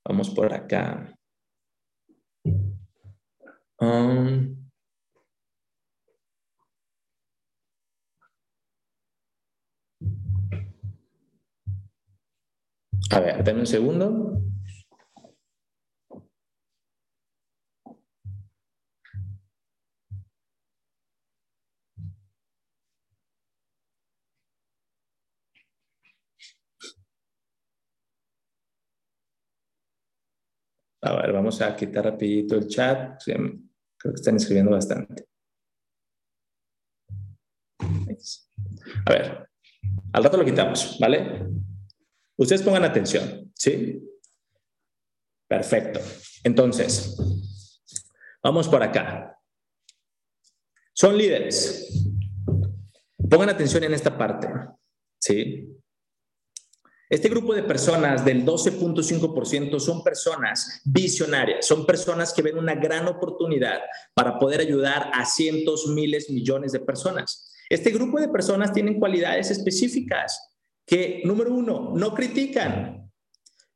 [0.04, 1.16] Vamos por acá.
[3.80, 4.68] Um,
[13.12, 14.42] a ver, dame un segundo.
[31.06, 33.22] A ver, vamos a quitar rapidito el chat.
[33.24, 33.60] Creo
[34.02, 35.28] que están escribiendo bastante.
[39.06, 39.50] A ver,
[40.14, 41.46] al rato lo quitamos, ¿vale?
[42.38, 44.02] Ustedes pongan atención, ¿sí?
[45.48, 46.00] Perfecto.
[46.44, 47.16] Entonces,
[48.42, 49.38] vamos por acá.
[50.92, 52.04] Son líderes.
[53.30, 54.48] Pongan atención en esta parte,
[55.20, 55.70] ¿sí?
[57.16, 63.08] Este grupo de personas del 12.5% son personas visionarias, son personas que ven una gran
[63.08, 63.80] oportunidad
[64.14, 67.54] para poder ayudar a cientos, miles, millones de personas.
[67.70, 73.10] Este grupo de personas tienen cualidades específicas que, número uno, no critican.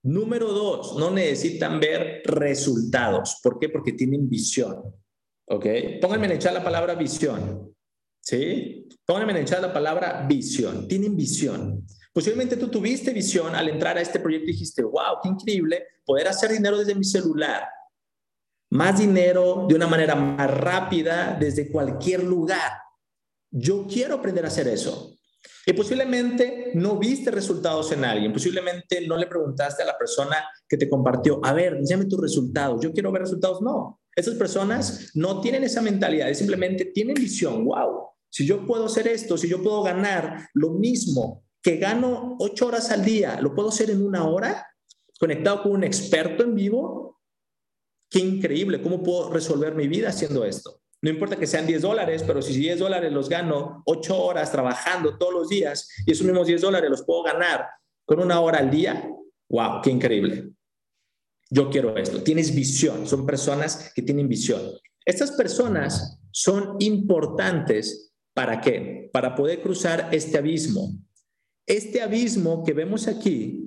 [0.03, 3.39] Número dos, no necesitan ver resultados.
[3.41, 3.69] ¿Por qué?
[3.69, 4.83] Porque tienen visión.
[5.47, 5.65] ¿Ok?
[6.01, 7.73] Pónganme en echar la palabra visión.
[8.19, 8.85] ¿Sí?
[9.05, 10.89] Pónganme en echar la palabra visión.
[10.89, 11.85] Tienen visión.
[12.11, 16.27] Posiblemente tú tuviste visión al entrar a este proyecto y dijiste, wow, qué increíble poder
[16.27, 17.63] hacer dinero desde mi celular.
[18.71, 22.71] Más dinero de una manera más rápida desde cualquier lugar.
[23.51, 25.15] Yo quiero aprender a hacer eso.
[25.65, 30.77] Y posiblemente no viste resultados en alguien, posiblemente no le preguntaste a la persona que
[30.77, 33.61] te compartió, a ver, llame tus resultados, yo quiero ver resultados.
[33.61, 39.07] No, esas personas no tienen esa mentalidad, simplemente tienen visión, wow, si yo puedo hacer
[39.07, 43.69] esto, si yo puedo ganar lo mismo que gano ocho horas al día, ¿lo puedo
[43.69, 44.67] hacer en una hora?
[45.19, 47.19] Conectado con un experto en vivo.
[48.09, 50.81] Qué increíble, ¿cómo puedo resolver mi vida haciendo esto?
[51.01, 55.17] No importa que sean 10 dólares, pero si 10 dólares los gano ocho horas trabajando
[55.17, 57.67] todos los días y esos mismos 10 dólares los puedo ganar
[58.05, 59.09] con una hora al día,
[59.49, 60.51] wow, qué increíble.
[61.49, 62.21] Yo quiero esto.
[62.21, 64.61] Tienes visión, son personas que tienen visión.
[65.05, 69.09] Estas personas son importantes para qué?
[69.13, 70.91] Para poder cruzar este abismo
[71.69, 73.65] este abismo que vemos aquí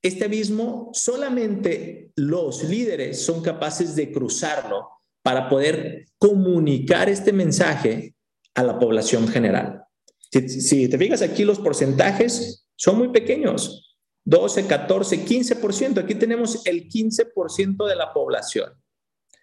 [0.00, 4.88] Este abismo solamente los líderes son capaces de cruzarlo
[5.24, 8.14] para poder comunicar este mensaje
[8.54, 9.82] a la población general.
[10.30, 13.96] Si, te fijas aquí, los porcentajes son muy pequeños.
[14.24, 15.98] 12, 14, 15%.
[15.98, 18.72] Aquí tenemos el 15% de la población.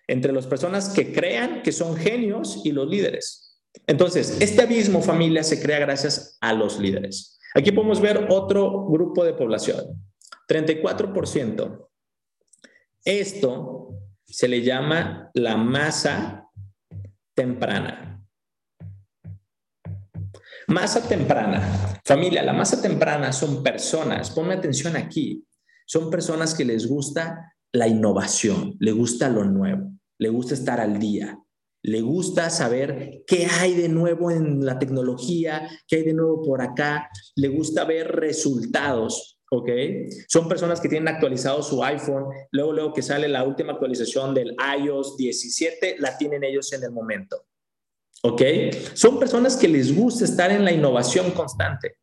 [0.08, 3.60] Entre las personas que crean que son genios y los líderes.
[3.88, 7.35] Entonces, este abismo, familia, se crea gracias a los líderes.
[7.56, 10.06] Aquí podemos ver otro grupo de población.
[10.48, 11.88] 34%.
[13.06, 13.90] Esto
[14.26, 16.50] se le llama la masa
[17.34, 18.22] temprana.
[20.68, 22.02] Masa temprana.
[22.04, 25.46] Familia, la masa temprana son personas, ponme atención aquí,
[25.86, 31.00] son personas que les gusta la innovación, le gusta lo nuevo, le gusta estar al
[31.00, 31.40] día,
[31.86, 36.64] le gusta saber qué hay de nuevo en la tecnología, qué hay de nuevo por
[36.64, 39.70] acá, le gusta ver resultados, ¿ok?
[40.28, 44.56] Son personas que tienen actualizado su iPhone, luego, luego que sale la última actualización del
[44.80, 47.46] iOS 17, la tienen ellos en el momento.
[48.24, 48.42] ¿Ok?
[48.96, 52.00] Son personas que les gusta estar en la innovación constante.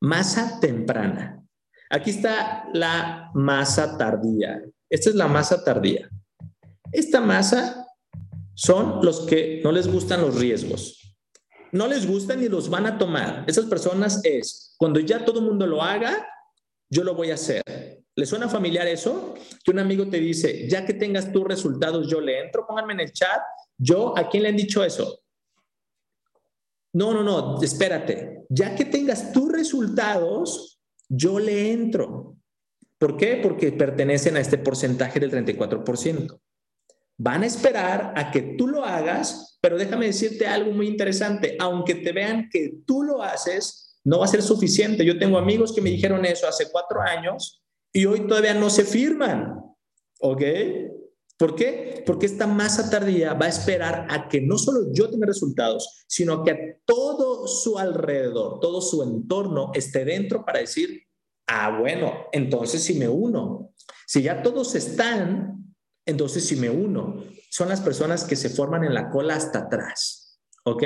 [0.00, 1.44] Masa temprana.
[1.90, 4.62] Aquí está la masa tardía.
[4.88, 6.08] Esta es la masa tardía.
[6.92, 7.84] Esta masa
[8.54, 11.16] son los que no les gustan los riesgos.
[11.72, 13.44] No les gustan ni los van a tomar.
[13.46, 16.26] Esas personas es, cuando ya todo el mundo lo haga,
[16.88, 17.62] yo lo voy a hacer.
[18.16, 19.34] ¿Le suena familiar eso?
[19.64, 23.00] Que un amigo te dice, ya que tengas tus resultados, yo le entro, pónganme en
[23.00, 23.40] el chat
[23.76, 25.20] yo, ¿a quién le han dicho eso?
[26.92, 28.44] No, no, no, espérate.
[28.48, 32.36] Ya que tengas tus resultados, yo le entro.
[32.98, 33.40] ¿Por qué?
[33.42, 36.40] Porque pertenecen a este porcentaje del 34%.
[37.16, 41.56] Van a esperar a que tú lo hagas, pero déjame decirte algo muy interesante.
[41.60, 45.04] Aunque te vean que tú lo haces, no va a ser suficiente.
[45.04, 48.84] Yo tengo amigos que me dijeron eso hace cuatro años y hoy todavía no se
[48.84, 49.60] firman.
[50.20, 50.42] ¿Ok?
[51.36, 52.02] ¿Por qué?
[52.06, 56.44] Porque esta masa tardía va a esperar a que no solo yo tenga resultados, sino
[56.44, 61.02] que todo su alrededor, todo su entorno esté dentro para decir,
[61.48, 63.72] ah, bueno, entonces si me uno.
[64.06, 65.63] Si ya todos están,
[66.06, 67.24] entonces si me uno.
[67.50, 70.40] Son las personas que se forman en la cola hasta atrás.
[70.64, 70.82] ¿Ok?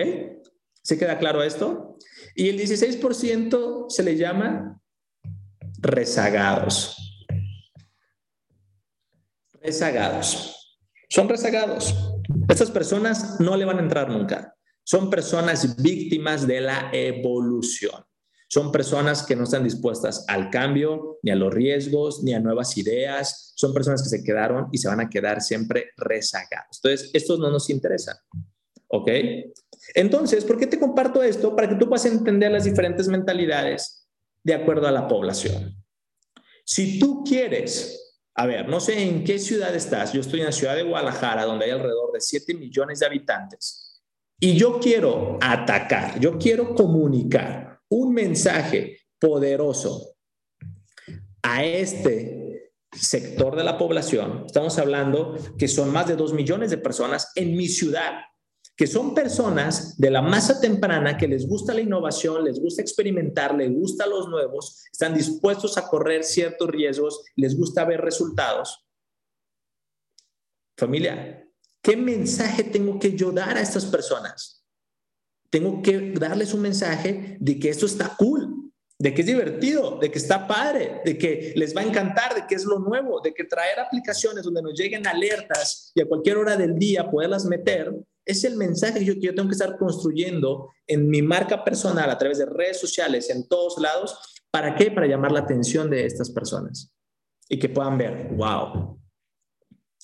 [0.82, 1.98] ¿Se queda claro esto?
[2.34, 4.80] Y el 16% se le llama
[5.80, 6.96] rezagados
[9.68, 10.78] rezagados.
[11.08, 11.94] Son rezagados.
[12.48, 14.54] Estas personas no le van a entrar nunca.
[14.84, 18.02] Son personas víctimas de la evolución.
[18.48, 22.76] Son personas que no están dispuestas al cambio, ni a los riesgos, ni a nuevas
[22.78, 23.52] ideas.
[23.54, 26.80] Son personas que se quedaron y se van a quedar siempre rezagados.
[26.82, 28.16] Entonces, estos no nos interesan.
[28.88, 29.10] ¿Ok?
[29.94, 31.54] Entonces, ¿por qué te comparto esto?
[31.54, 34.08] Para que tú puedas entender las diferentes mentalidades
[34.42, 35.76] de acuerdo a la población.
[36.64, 38.08] Si tú quieres
[38.38, 40.12] a ver, no sé en qué ciudad estás.
[40.12, 44.00] Yo estoy en la ciudad de Guadalajara, donde hay alrededor de 7 millones de habitantes.
[44.38, 50.14] Y yo quiero atacar, yo quiero comunicar un mensaje poderoso
[51.42, 54.44] a este sector de la población.
[54.46, 58.22] Estamos hablando que son más de 2 millones de personas en mi ciudad
[58.78, 63.52] que son personas de la masa temprana que les gusta la innovación, les gusta experimentar,
[63.52, 68.86] les gusta los nuevos, están dispuestos a correr ciertos riesgos, les gusta ver resultados.
[70.76, 71.44] Familia,
[71.82, 74.57] ¿qué mensaje tengo que yo dar a estas personas?
[75.50, 80.10] Tengo que darles un mensaje de que esto está cool, de que es divertido, de
[80.10, 83.32] que está padre, de que les va a encantar, de que es lo nuevo, de
[83.32, 87.94] que traer aplicaciones donde nos lleguen alertas y a cualquier hora del día poderlas meter
[88.28, 92.36] es el mensaje que yo, tengo que estar construyendo en mi marca personal a través
[92.36, 94.18] de redes sociales, en todos lados.
[94.50, 94.90] ¿Para qué?
[94.90, 96.92] Para llamar la atención de estas personas
[97.48, 99.00] y que puedan ver, wow,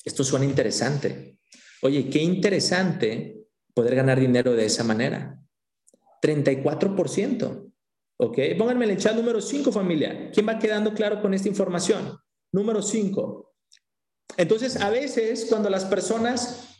[0.03, 1.39] esto suena interesante.
[1.83, 3.44] Oye, qué interesante
[3.75, 5.41] poder ganar dinero de esa manera.
[6.23, 7.73] 34%.
[8.17, 8.39] ¿Ok?
[8.57, 10.31] Pónganme el chat número 5, familia.
[10.33, 12.17] ¿Quién va quedando claro con esta información?
[12.53, 13.55] Número 5.
[14.37, 16.79] Entonces, a veces cuando las personas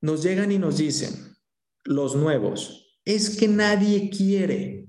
[0.00, 1.36] nos llegan y nos dicen,
[1.84, 4.88] los nuevos, es que nadie quiere.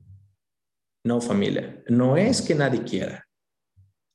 [1.03, 3.27] No, familia, no es que nadie quiera.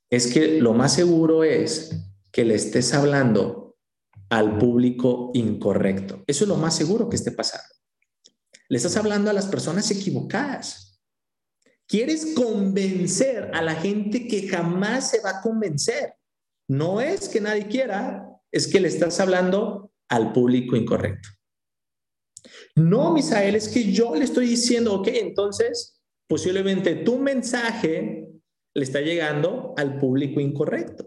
[0.09, 3.66] Es que lo más seguro es que le estés hablando
[4.29, 6.23] al público incorrecto.
[6.27, 7.73] Eso es lo más seguro que esté pasando.
[8.69, 11.01] Le estás hablando a las personas equivocadas.
[11.87, 16.15] Quieres convencer a la gente que jamás se va a convencer.
[16.69, 21.29] No es que nadie quiera, es que le estás hablando al público incorrecto.
[22.75, 28.27] No, Misael, es que yo le estoy diciendo, ok, entonces posiblemente tu mensaje
[28.73, 31.06] le está llegando al público incorrecto.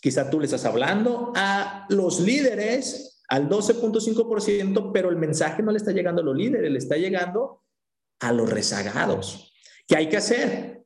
[0.00, 5.78] Quizá tú le estás hablando a los líderes, al 12.5%, pero el mensaje no le
[5.78, 7.62] está llegando a los líderes, le está llegando
[8.20, 9.52] a los rezagados.
[9.86, 10.84] ¿Qué hay que hacer?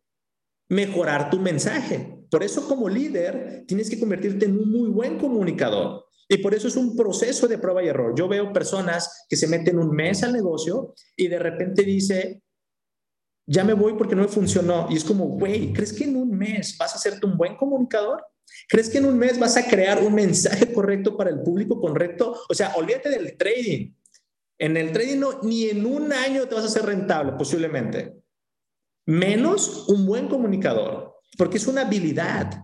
[0.68, 2.24] Mejorar tu mensaje.
[2.30, 6.06] Por eso como líder tienes que convertirte en un muy buen comunicador.
[6.28, 8.14] Y por eso es un proceso de prueba y error.
[8.16, 12.42] Yo veo personas que se meten un mes al negocio y de repente dice,
[13.46, 14.86] ya me voy porque no me funcionó.
[14.88, 18.24] Y es como, güey, ¿crees que en un mes vas a hacerte un buen comunicador?
[18.68, 22.40] ¿Crees que en un mes vas a crear un mensaje correcto para el público correcto?
[22.48, 23.92] O sea, olvídate del trading.
[24.58, 28.14] En el trading no, ni en un año te vas a hacer rentable, posiblemente.
[29.06, 32.62] Menos un buen comunicador, porque es una habilidad.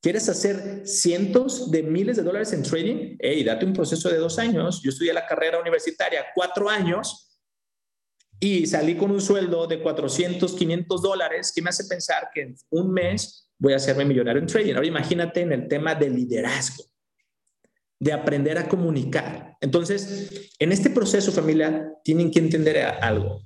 [0.00, 3.16] ¿Quieres hacer cientos de miles de dólares en trading?
[3.18, 4.80] Hey, date un proceso de dos años.
[4.82, 7.28] Yo estudié la carrera universitaria cuatro años
[8.40, 12.56] y salí con un sueldo de 400, 500 dólares que me hace pensar que en
[12.70, 14.74] un mes voy a hacerme millonario en trading.
[14.74, 16.84] Ahora imagínate en el tema de liderazgo,
[17.98, 19.56] de aprender a comunicar.
[19.60, 23.42] Entonces, en este proceso, familia, tienen que entender algo.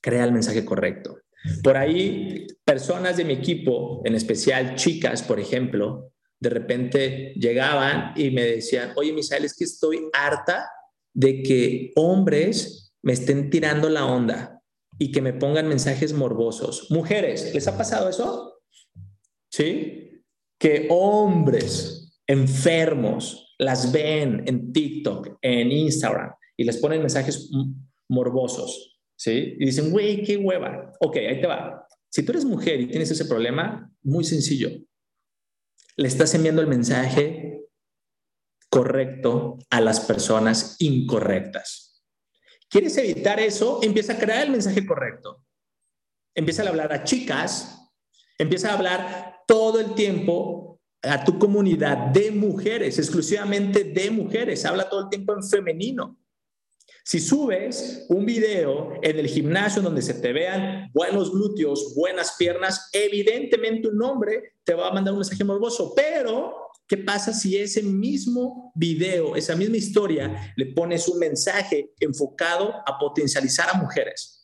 [0.00, 1.18] Crea el mensaje correcto.
[1.62, 8.30] Por ahí, personas de mi equipo, en especial chicas, por ejemplo, de repente llegaban y
[8.30, 10.68] me decían, oye, Misael, es que estoy harta
[11.14, 14.60] de que hombres me estén tirando la onda
[14.98, 16.90] y que me pongan mensajes morbosos.
[16.90, 18.51] Mujeres, ¿les ha pasado eso?
[19.52, 20.24] ¿Sí?
[20.58, 27.50] Que hombres enfermos las ven en TikTok, en Instagram y les ponen mensajes
[28.08, 29.00] morbosos.
[29.16, 29.56] ¿sí?
[29.58, 30.92] Y dicen, güey, qué hueva.
[31.00, 31.86] Ok, ahí te va.
[32.08, 34.70] Si tú eres mujer y tienes ese problema, muy sencillo.
[35.96, 37.60] Le estás enviando el mensaje
[38.68, 42.02] correcto a las personas incorrectas.
[42.68, 43.80] ¿Quieres evitar eso?
[43.82, 45.44] Empieza a crear el mensaje correcto.
[46.34, 47.78] Empieza a hablar a chicas,
[48.38, 54.64] empieza a hablar todo el tiempo a tu comunidad de mujeres, exclusivamente de mujeres.
[54.64, 56.18] Habla todo el tiempo en femenino.
[57.04, 62.90] Si subes un video en el gimnasio donde se te vean buenos glúteos, buenas piernas,
[62.92, 66.54] evidentemente un hombre te va a mandar un mensaje morboso, pero
[66.86, 72.96] ¿qué pasa si ese mismo video, esa misma historia, le pones un mensaje enfocado a
[73.00, 74.41] potencializar a mujeres?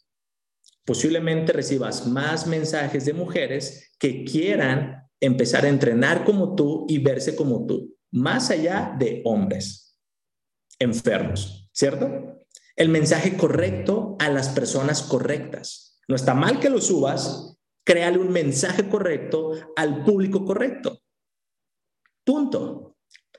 [0.89, 7.37] Posiblemente recibas más mensajes de mujeres que quieran empezar a entrenar como tú y verse
[7.37, 10.01] como tú, más allá de hombres
[10.79, 12.39] enfermos, ¿cierto?
[12.79, 16.01] el mensaje correcto a las personas correctas.
[16.09, 21.03] No está mal que lo subas, créale un mensaje correcto al público correcto.
[22.25, 22.97] Punto.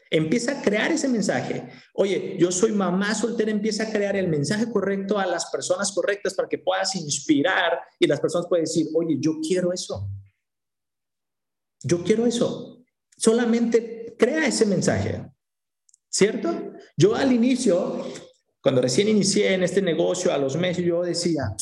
[0.09, 1.69] Empieza a crear ese mensaje.
[1.93, 6.33] Oye, yo soy mamá soltera, empieza a crear el mensaje correcto a las personas correctas
[6.33, 10.09] para que puedas inspirar y las personas pueden decir, oye, yo quiero eso.
[11.83, 12.83] Yo quiero eso.
[13.15, 15.25] Solamente crea ese mensaje.
[16.09, 16.73] ¿Cierto?
[16.97, 18.03] Yo al inicio
[18.61, 21.55] cuando recién inicié en este negocio, a los meses, yo decía,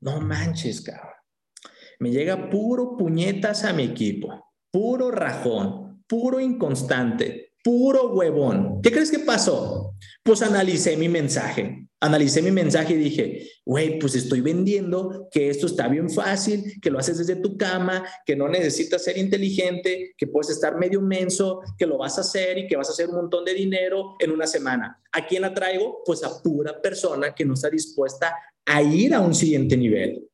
[0.00, 1.12] no manches, cabrón.
[2.00, 8.80] Me llega puro puñetas a mi equipo, puro rajón, puro inconstante, puro huevón.
[8.82, 9.94] ¿Qué crees que pasó?
[10.22, 15.66] Pues analicé mi mensaje analicé mi mensaje y dije, güey, pues estoy vendiendo que esto
[15.66, 20.26] está bien fácil, que lo haces desde tu cama, que no necesitas ser inteligente, que
[20.28, 23.16] puedes estar medio menso, que lo vas a hacer y que vas a hacer un
[23.16, 25.02] montón de dinero en una semana.
[25.12, 26.02] ¿A quién la traigo?
[26.04, 30.24] Pues a pura persona que no está dispuesta a ir a un siguiente nivel.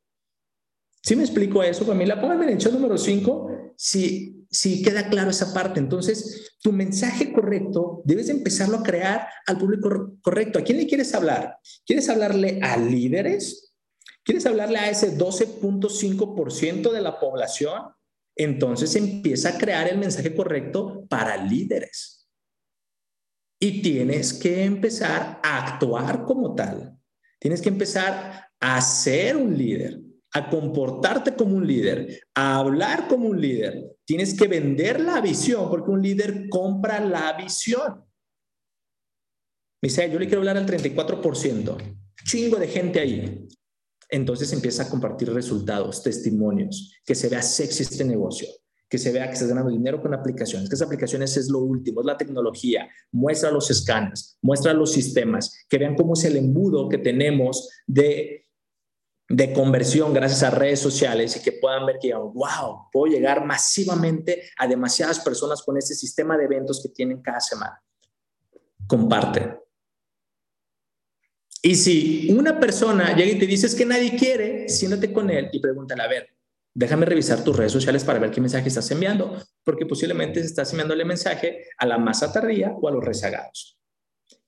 [1.01, 2.19] ¿Sí me explico eso, familia?
[2.19, 5.81] Pónganme en el show número 5 si si queda claro esa parte.
[5.81, 10.59] Entonces, tu mensaje correcto debes de empezarlo a crear al público correcto.
[10.59, 11.57] ¿A quién le quieres hablar?
[11.85, 13.73] ¿Quieres hablarle a líderes?
[14.23, 17.83] ¿Quieres hablarle a ese 12.5% de la población?
[18.33, 22.27] Entonces empieza a crear el mensaje correcto para líderes.
[23.59, 26.97] Y tienes que empezar a actuar como tal.
[27.39, 30.04] Tienes que empezar a ser un líder
[30.35, 33.95] a comportarte como un líder, a hablar como un líder.
[34.03, 38.03] Tienes que vender la visión porque un líder compra la visión.
[39.81, 41.77] Dice, yo le quiero hablar al 34%.
[42.25, 43.47] Chingo de gente ahí.
[44.09, 48.49] Entonces empieza a compartir resultados, testimonios, que se vea sexy este negocio,
[48.89, 52.01] que se vea que estás ganando dinero con aplicaciones, que esas aplicaciones es lo último,
[52.01, 52.89] es la tecnología.
[53.13, 58.44] Muestra los escáneres, muestra los sistemas, que vean cómo es el embudo que tenemos de
[59.27, 64.49] de conversión gracias a redes sociales y que puedan ver que, wow, puedo llegar masivamente
[64.57, 67.81] a demasiadas personas con este sistema de eventos que tienen cada semana.
[68.87, 69.59] Comparte.
[71.61, 75.59] Y si una persona llega y te dice que nadie quiere, siéntate con él y
[75.59, 76.29] pregúntale, a ver,
[76.75, 81.03] déjame revisar tus redes sociales para ver qué mensaje estás enviando, porque posiblemente estás enviándole
[81.05, 83.79] mensaje a la masa tardía o a los rezagados.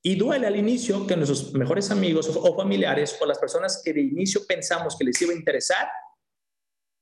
[0.07, 3.99] Y duele al inicio que nuestros mejores amigos o familiares o las personas que de
[3.99, 5.89] inicio pensamos que les iba a interesar,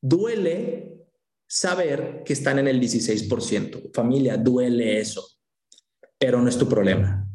[0.02, 1.06] duele
[1.48, 3.94] saber que están en el 16%.
[3.94, 5.24] Familia, duele eso,
[6.18, 7.30] pero no es tu problema.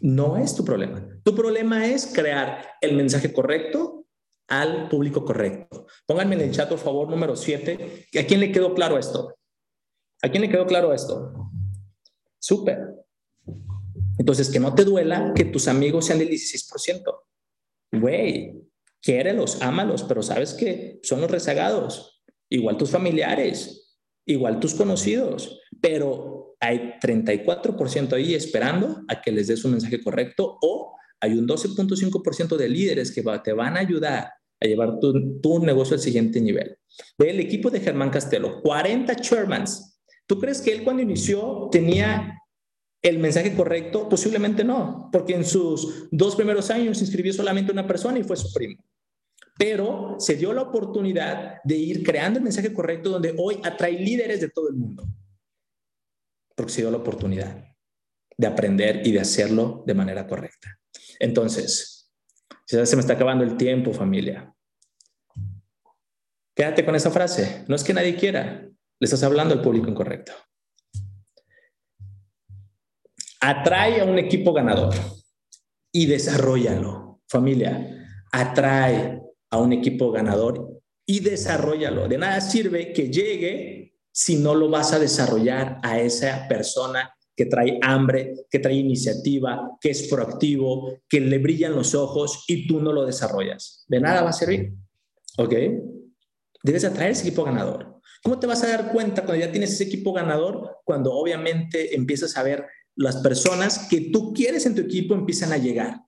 [0.00, 1.06] No es tu problema.
[1.22, 4.06] Tu problema es crear el mensaje correcto
[4.48, 5.86] al público correcto.
[6.06, 8.06] Pónganme en el chat, por favor, número 7.
[8.18, 9.36] ¿A quién le quedó claro esto?
[10.22, 11.50] ¿A quién le quedó claro esto?
[12.38, 13.00] Súper.
[14.18, 17.02] Entonces, que no te duela que tus amigos sean del 16%.
[17.92, 18.62] Güey,
[19.02, 22.22] quiérelos, ámalos, pero sabes que son los rezagados.
[22.48, 29.64] Igual tus familiares, igual tus conocidos, pero hay 34% ahí esperando a que les des
[29.64, 34.30] un mensaje correcto o hay un 12.5% de líderes que te van a ayudar
[34.62, 36.76] a llevar tu, tu, negocio al siguiente nivel.
[37.18, 39.98] Ve el equipo de Germán Castelo, 40 chairmans.
[40.26, 42.39] ¿Tú crees que él cuando inició tenía
[43.02, 44.08] el mensaje correcto?
[44.08, 48.52] Posiblemente no, porque en sus dos primeros años inscribió solamente una persona y fue su
[48.52, 48.82] primo.
[49.58, 54.40] Pero se dio la oportunidad de ir creando el mensaje correcto donde hoy atrae líderes
[54.40, 55.04] de todo el mundo.
[56.54, 57.64] Porque se dio la oportunidad
[58.36, 60.78] de aprender y de hacerlo de manera correcta.
[61.18, 62.10] Entonces,
[62.66, 64.54] ya se me está acabando el tiempo, familia.
[66.54, 67.64] Quédate con esa frase.
[67.68, 70.32] No es que nadie quiera, le estás hablando al público incorrecto.
[73.40, 74.94] Atrae a un equipo ganador
[75.92, 77.20] y desarrollalo.
[77.28, 79.20] Familia, atrae
[79.50, 82.08] a un equipo ganador y desarrollalo.
[82.08, 87.46] De nada sirve que llegue si no lo vas a desarrollar a esa persona que
[87.46, 92.80] trae hambre, que trae iniciativa, que es proactivo, que le brillan los ojos y tú
[92.80, 93.84] no lo desarrollas.
[93.88, 94.74] De nada va a servir.
[95.38, 95.54] ¿Ok?
[96.62, 98.00] Debes atraer ese equipo ganador.
[98.22, 100.80] ¿Cómo te vas a dar cuenta cuando ya tienes ese equipo ganador?
[100.84, 102.66] Cuando obviamente empiezas a ver
[103.00, 106.02] las personas que tú quieres en tu equipo empiezan a llegar.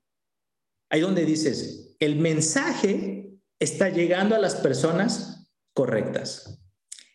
[0.90, 6.62] Ahí donde dices, el mensaje está llegando a las personas correctas.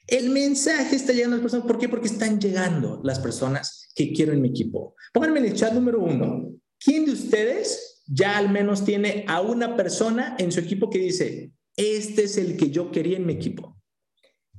[0.07, 1.67] El mensaje está llegando a las personas.
[1.67, 1.89] ¿Por qué?
[1.89, 4.95] Porque están llegando las personas que quiero en mi equipo.
[5.13, 6.55] Pónganme en el chat número uno.
[6.79, 11.51] ¿Quién de ustedes ya al menos tiene a una persona en su equipo que dice,
[11.75, 13.77] este es el que yo quería en mi equipo?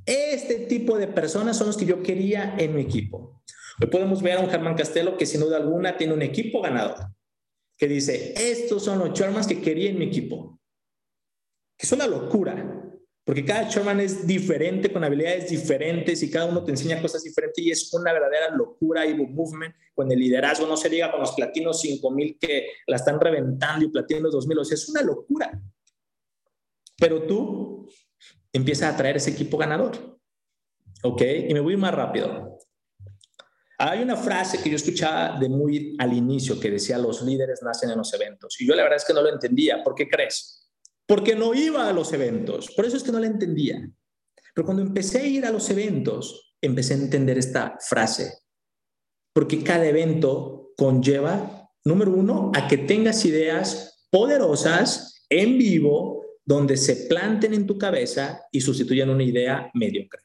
[0.06, 3.38] Este tipo de personas son los que yo quería en mi equipo.
[3.81, 6.97] Hoy podemos ver a un Germán Castelo que sin duda alguna tiene un equipo ganador,
[7.76, 10.61] que dice, estos son los Shermans que quería en mi equipo.
[11.76, 12.79] Que es una locura,
[13.24, 17.62] porque cada Sherman es diferente, con habilidades diferentes y cada uno te enseña cosas diferentes
[17.62, 21.33] y es una verdadera locura y movement con el liderazgo, no se diga con los
[21.33, 25.61] platinos 5000 que la están reventando y platinos 2000, o sea, es una locura.
[26.97, 27.89] Pero tú
[28.53, 30.18] empiezas a traer ese equipo ganador.
[31.03, 31.22] ¿Ok?
[31.49, 32.59] Y me voy más rápido.
[33.81, 37.91] Hay una frase que yo escuchaba de muy al inicio que decía los líderes nacen
[37.91, 38.61] en los eventos.
[38.61, 39.85] Y yo la verdad es que no lo entendía.
[39.85, 40.68] ¿Por qué crees?
[41.07, 42.72] Porque no iba a los eventos.
[42.74, 43.89] Por eso es que no la entendía.
[44.53, 48.41] Pero cuando empecé a ir a los eventos, empecé a entender esta frase.
[49.33, 57.07] Porque cada evento conlleva, número uno, a que tengas ideas poderosas en vivo donde se
[57.07, 60.22] planten en tu cabeza y sustituyan una idea mediocre.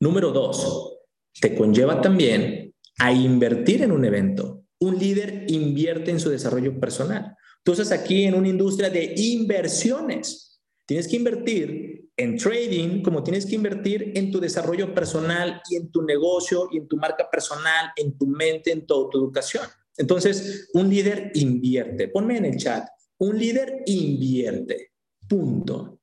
[0.00, 0.94] Número dos,
[1.40, 4.64] te conlleva también a invertir en un evento.
[4.80, 7.36] Un líder invierte en su desarrollo personal.
[7.58, 13.56] Entonces aquí en una industria de inversiones, tienes que invertir en trading como tienes que
[13.56, 18.16] invertir en tu desarrollo personal y en tu negocio y en tu marca personal, en
[18.16, 19.64] tu mente, en tu educación.
[19.96, 22.08] Entonces, un líder invierte.
[22.08, 22.86] Ponme en el chat,
[23.18, 24.92] un líder invierte.
[25.28, 26.00] Punto.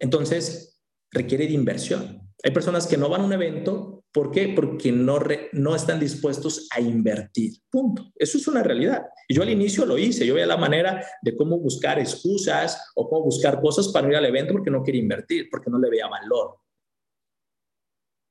[0.00, 0.80] Entonces,
[1.10, 2.20] requiere de inversión.
[2.42, 4.52] Hay personas que no van a un evento ¿Por qué?
[4.54, 5.18] Porque no,
[5.54, 7.54] no están dispuestos a invertir.
[7.68, 8.12] Punto.
[8.14, 9.02] Eso es una realidad.
[9.26, 10.24] Y yo al inicio lo hice.
[10.24, 14.24] Yo veía la manera de cómo buscar excusas o cómo buscar cosas para ir al
[14.24, 16.58] evento porque no quería invertir, porque no le veía valor.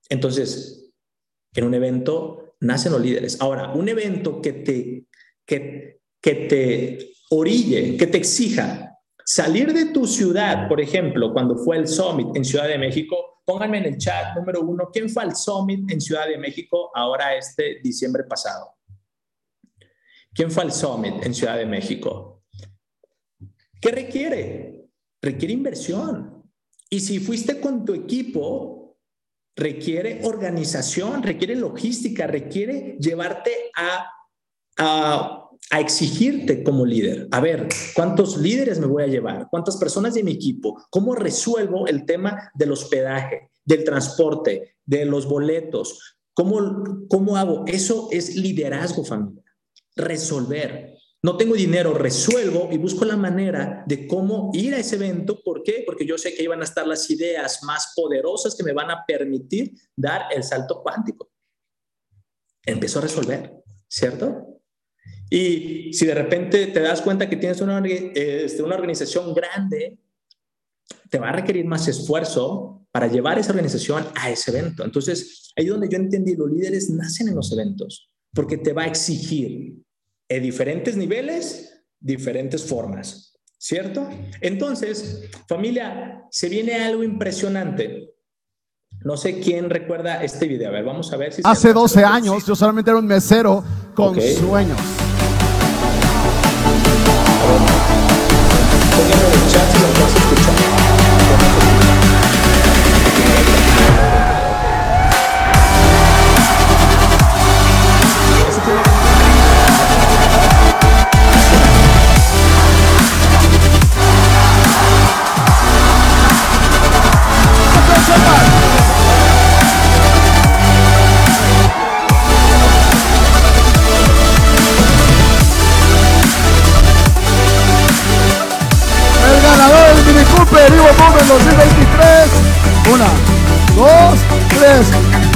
[0.07, 0.89] Entonces,
[1.53, 3.41] en un evento nacen los líderes.
[3.41, 5.07] Ahora, un evento que te,
[5.45, 8.92] que, que te orille, que te exija
[9.25, 13.79] salir de tu ciudad, por ejemplo, cuando fue el Summit en Ciudad de México, Pónganme
[13.79, 17.81] en el chat número uno, ¿quién fue al Summit en Ciudad de México ahora este
[17.83, 18.77] diciembre pasado?
[20.33, 22.43] ¿Quién fue al Summit en Ciudad de México?
[23.81, 24.87] ¿Qué requiere?
[25.21, 26.51] Requiere inversión.
[26.89, 28.97] Y si fuiste con tu equipo,
[29.57, 34.09] requiere organización, requiere logística, requiere llevarte a
[34.77, 35.39] a,
[35.79, 37.27] exigirte como líder.
[37.31, 39.47] A ver, ¿cuántos líderes me voy a llevar?
[39.49, 40.79] ¿Cuántas personas de mi equipo?
[40.91, 46.17] ¿Cómo resuelvo el tema del hospedaje, del transporte, de los boletos?
[46.35, 47.63] ¿Cómo, cómo hago?
[47.65, 49.43] Eso es liderazgo, familia.
[49.95, 50.93] Resolver.
[51.25, 55.41] No tengo dinero, resuelvo y busco la manera de cómo ir a ese evento.
[55.41, 55.83] ¿Por qué?
[55.85, 59.05] Porque yo sé que van a estar las ideas más poderosas que me van a
[59.07, 61.31] permitir dar el salto cuántico.
[62.65, 63.53] Empezó a resolver,
[63.87, 64.52] ¿cierto?
[65.33, 69.97] Y si de repente te das cuenta que tienes una, este, una organización grande,
[71.09, 74.85] te va a requerir más esfuerzo para llevar esa organización a ese evento.
[74.85, 78.83] Entonces, ahí es donde yo entendí, los líderes nacen en los eventos, porque te va
[78.83, 79.81] a exigir
[80.29, 84.07] en diferentes niveles, diferentes formas, ¿cierto?
[84.39, 88.13] Entonces, familia, se viene algo impresionante.
[89.03, 90.69] No sé quién recuerda este video.
[90.69, 91.41] A ver, vamos a ver si...
[91.43, 93.63] Hace 12 años yo solamente era un mesero
[93.95, 94.77] con sueños.
[99.23, 99.63] Vivo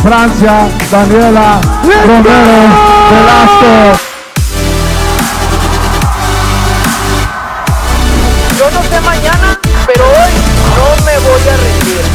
[0.07, 2.59] Francia, Daniela, Romero,
[3.11, 3.99] Velasco.
[8.57, 10.31] Yo no sé mañana, pero hoy
[10.77, 12.05] no me voy a rendir.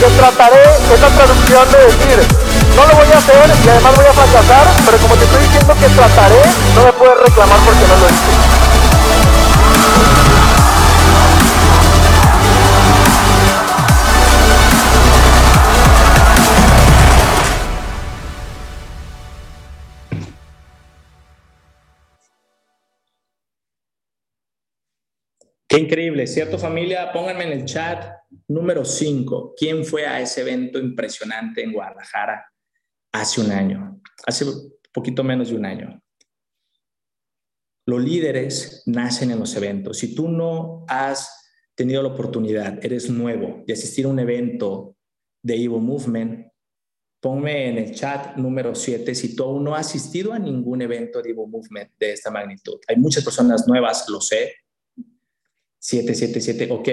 [0.00, 2.26] Yo trataré, es la traducción de decir,
[2.74, 5.76] no lo voy a hacer y además voy a fracasar, pero como te estoy diciendo
[5.78, 6.42] que trataré,
[6.74, 8.51] no me puedes reclamar porque no lo hice.
[25.72, 27.10] Qué increíble, ¿cierto familia?
[27.14, 29.54] Pónganme en el chat número 5.
[29.56, 32.44] ¿Quién fue a ese evento impresionante en Guadalajara
[33.10, 33.98] hace un año?
[34.26, 34.44] Hace
[34.92, 36.02] poquito menos de un año.
[37.86, 39.96] Los líderes nacen en los eventos.
[39.96, 44.98] Si tú no has tenido la oportunidad, eres nuevo, de asistir a un evento
[45.42, 46.48] de Evo Movement,
[47.18, 51.30] ponme en el chat número 7 si tú no has asistido a ningún evento de
[51.30, 52.78] Evo Movement de esta magnitud.
[52.86, 54.52] Hay muchas personas nuevas, lo sé,
[55.82, 56.88] 777, ok.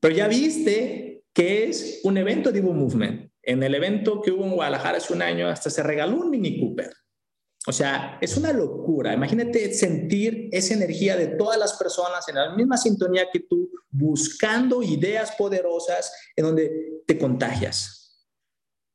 [0.00, 3.30] Pero ya viste que es un evento de Evo Movement.
[3.42, 6.58] En el evento que hubo en Guadalajara hace un año, hasta se regaló un Mini
[6.58, 6.90] Cooper.
[7.66, 9.12] O sea, es una locura.
[9.12, 14.82] Imagínate sentir esa energía de todas las personas en la misma sintonía que tú, buscando
[14.82, 16.70] ideas poderosas en donde
[17.06, 18.26] te contagias.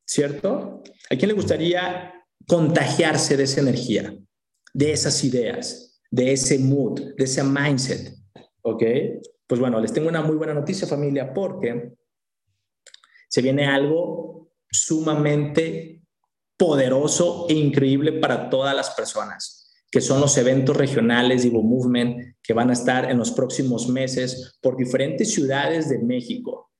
[0.04, 0.82] ¿Cierto?
[1.08, 2.14] ¿A quién le gustaría
[2.48, 4.16] contagiarse de esa energía,
[4.74, 8.19] de esas ideas, de ese mood, de ese mindset?
[8.62, 8.82] ¿Ok?
[9.46, 11.94] Pues bueno, les tengo una muy buena noticia familia porque
[13.28, 16.02] se viene algo sumamente
[16.56, 22.52] poderoso e increíble para todas las personas, que son los eventos regionales Evo Movement que
[22.52, 26.70] van a estar en los próximos meses por diferentes ciudades de México.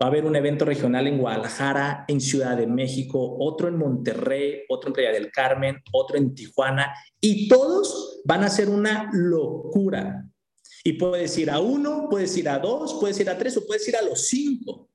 [0.00, 4.62] Va a haber un evento regional en Guadalajara, en Ciudad de México, otro en Monterrey,
[4.68, 10.29] otro en Playa del Carmen, otro en Tijuana, y todos van a ser una locura.
[10.82, 13.86] Y puedes ir a uno, puedes ir a dos, puedes ir a tres o puedes
[13.88, 14.90] ir a los cinco.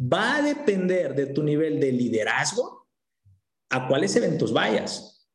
[0.00, 2.88] Va a depender de tu nivel de liderazgo
[3.70, 5.28] a cuáles eventos vayas.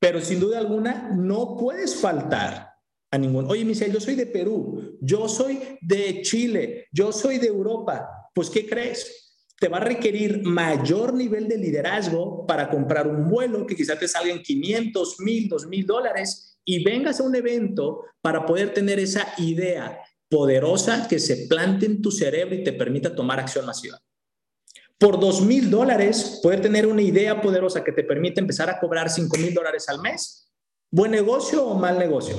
[0.00, 2.72] Pero sin duda alguna, no puedes faltar
[3.10, 3.50] a ningún.
[3.50, 8.30] Oye, Michelle, yo soy de Perú, yo soy de Chile, yo soy de Europa.
[8.34, 9.28] Pues, ¿qué crees?
[9.58, 14.06] te va a requerir mayor nivel de liderazgo para comprar un vuelo que quizás te
[14.06, 19.26] salga en 500, 1000, 2000 dólares y vengas a un evento para poder tener esa
[19.38, 23.98] idea poderosa que se plante en tu cerebro y te permita tomar acción masiva.
[24.98, 29.08] Por dos mil dólares, poder tener una idea poderosa que te permite empezar a cobrar
[29.08, 30.52] cinco mil dólares al mes.
[30.90, 32.36] ¿Buen negocio o mal negocio?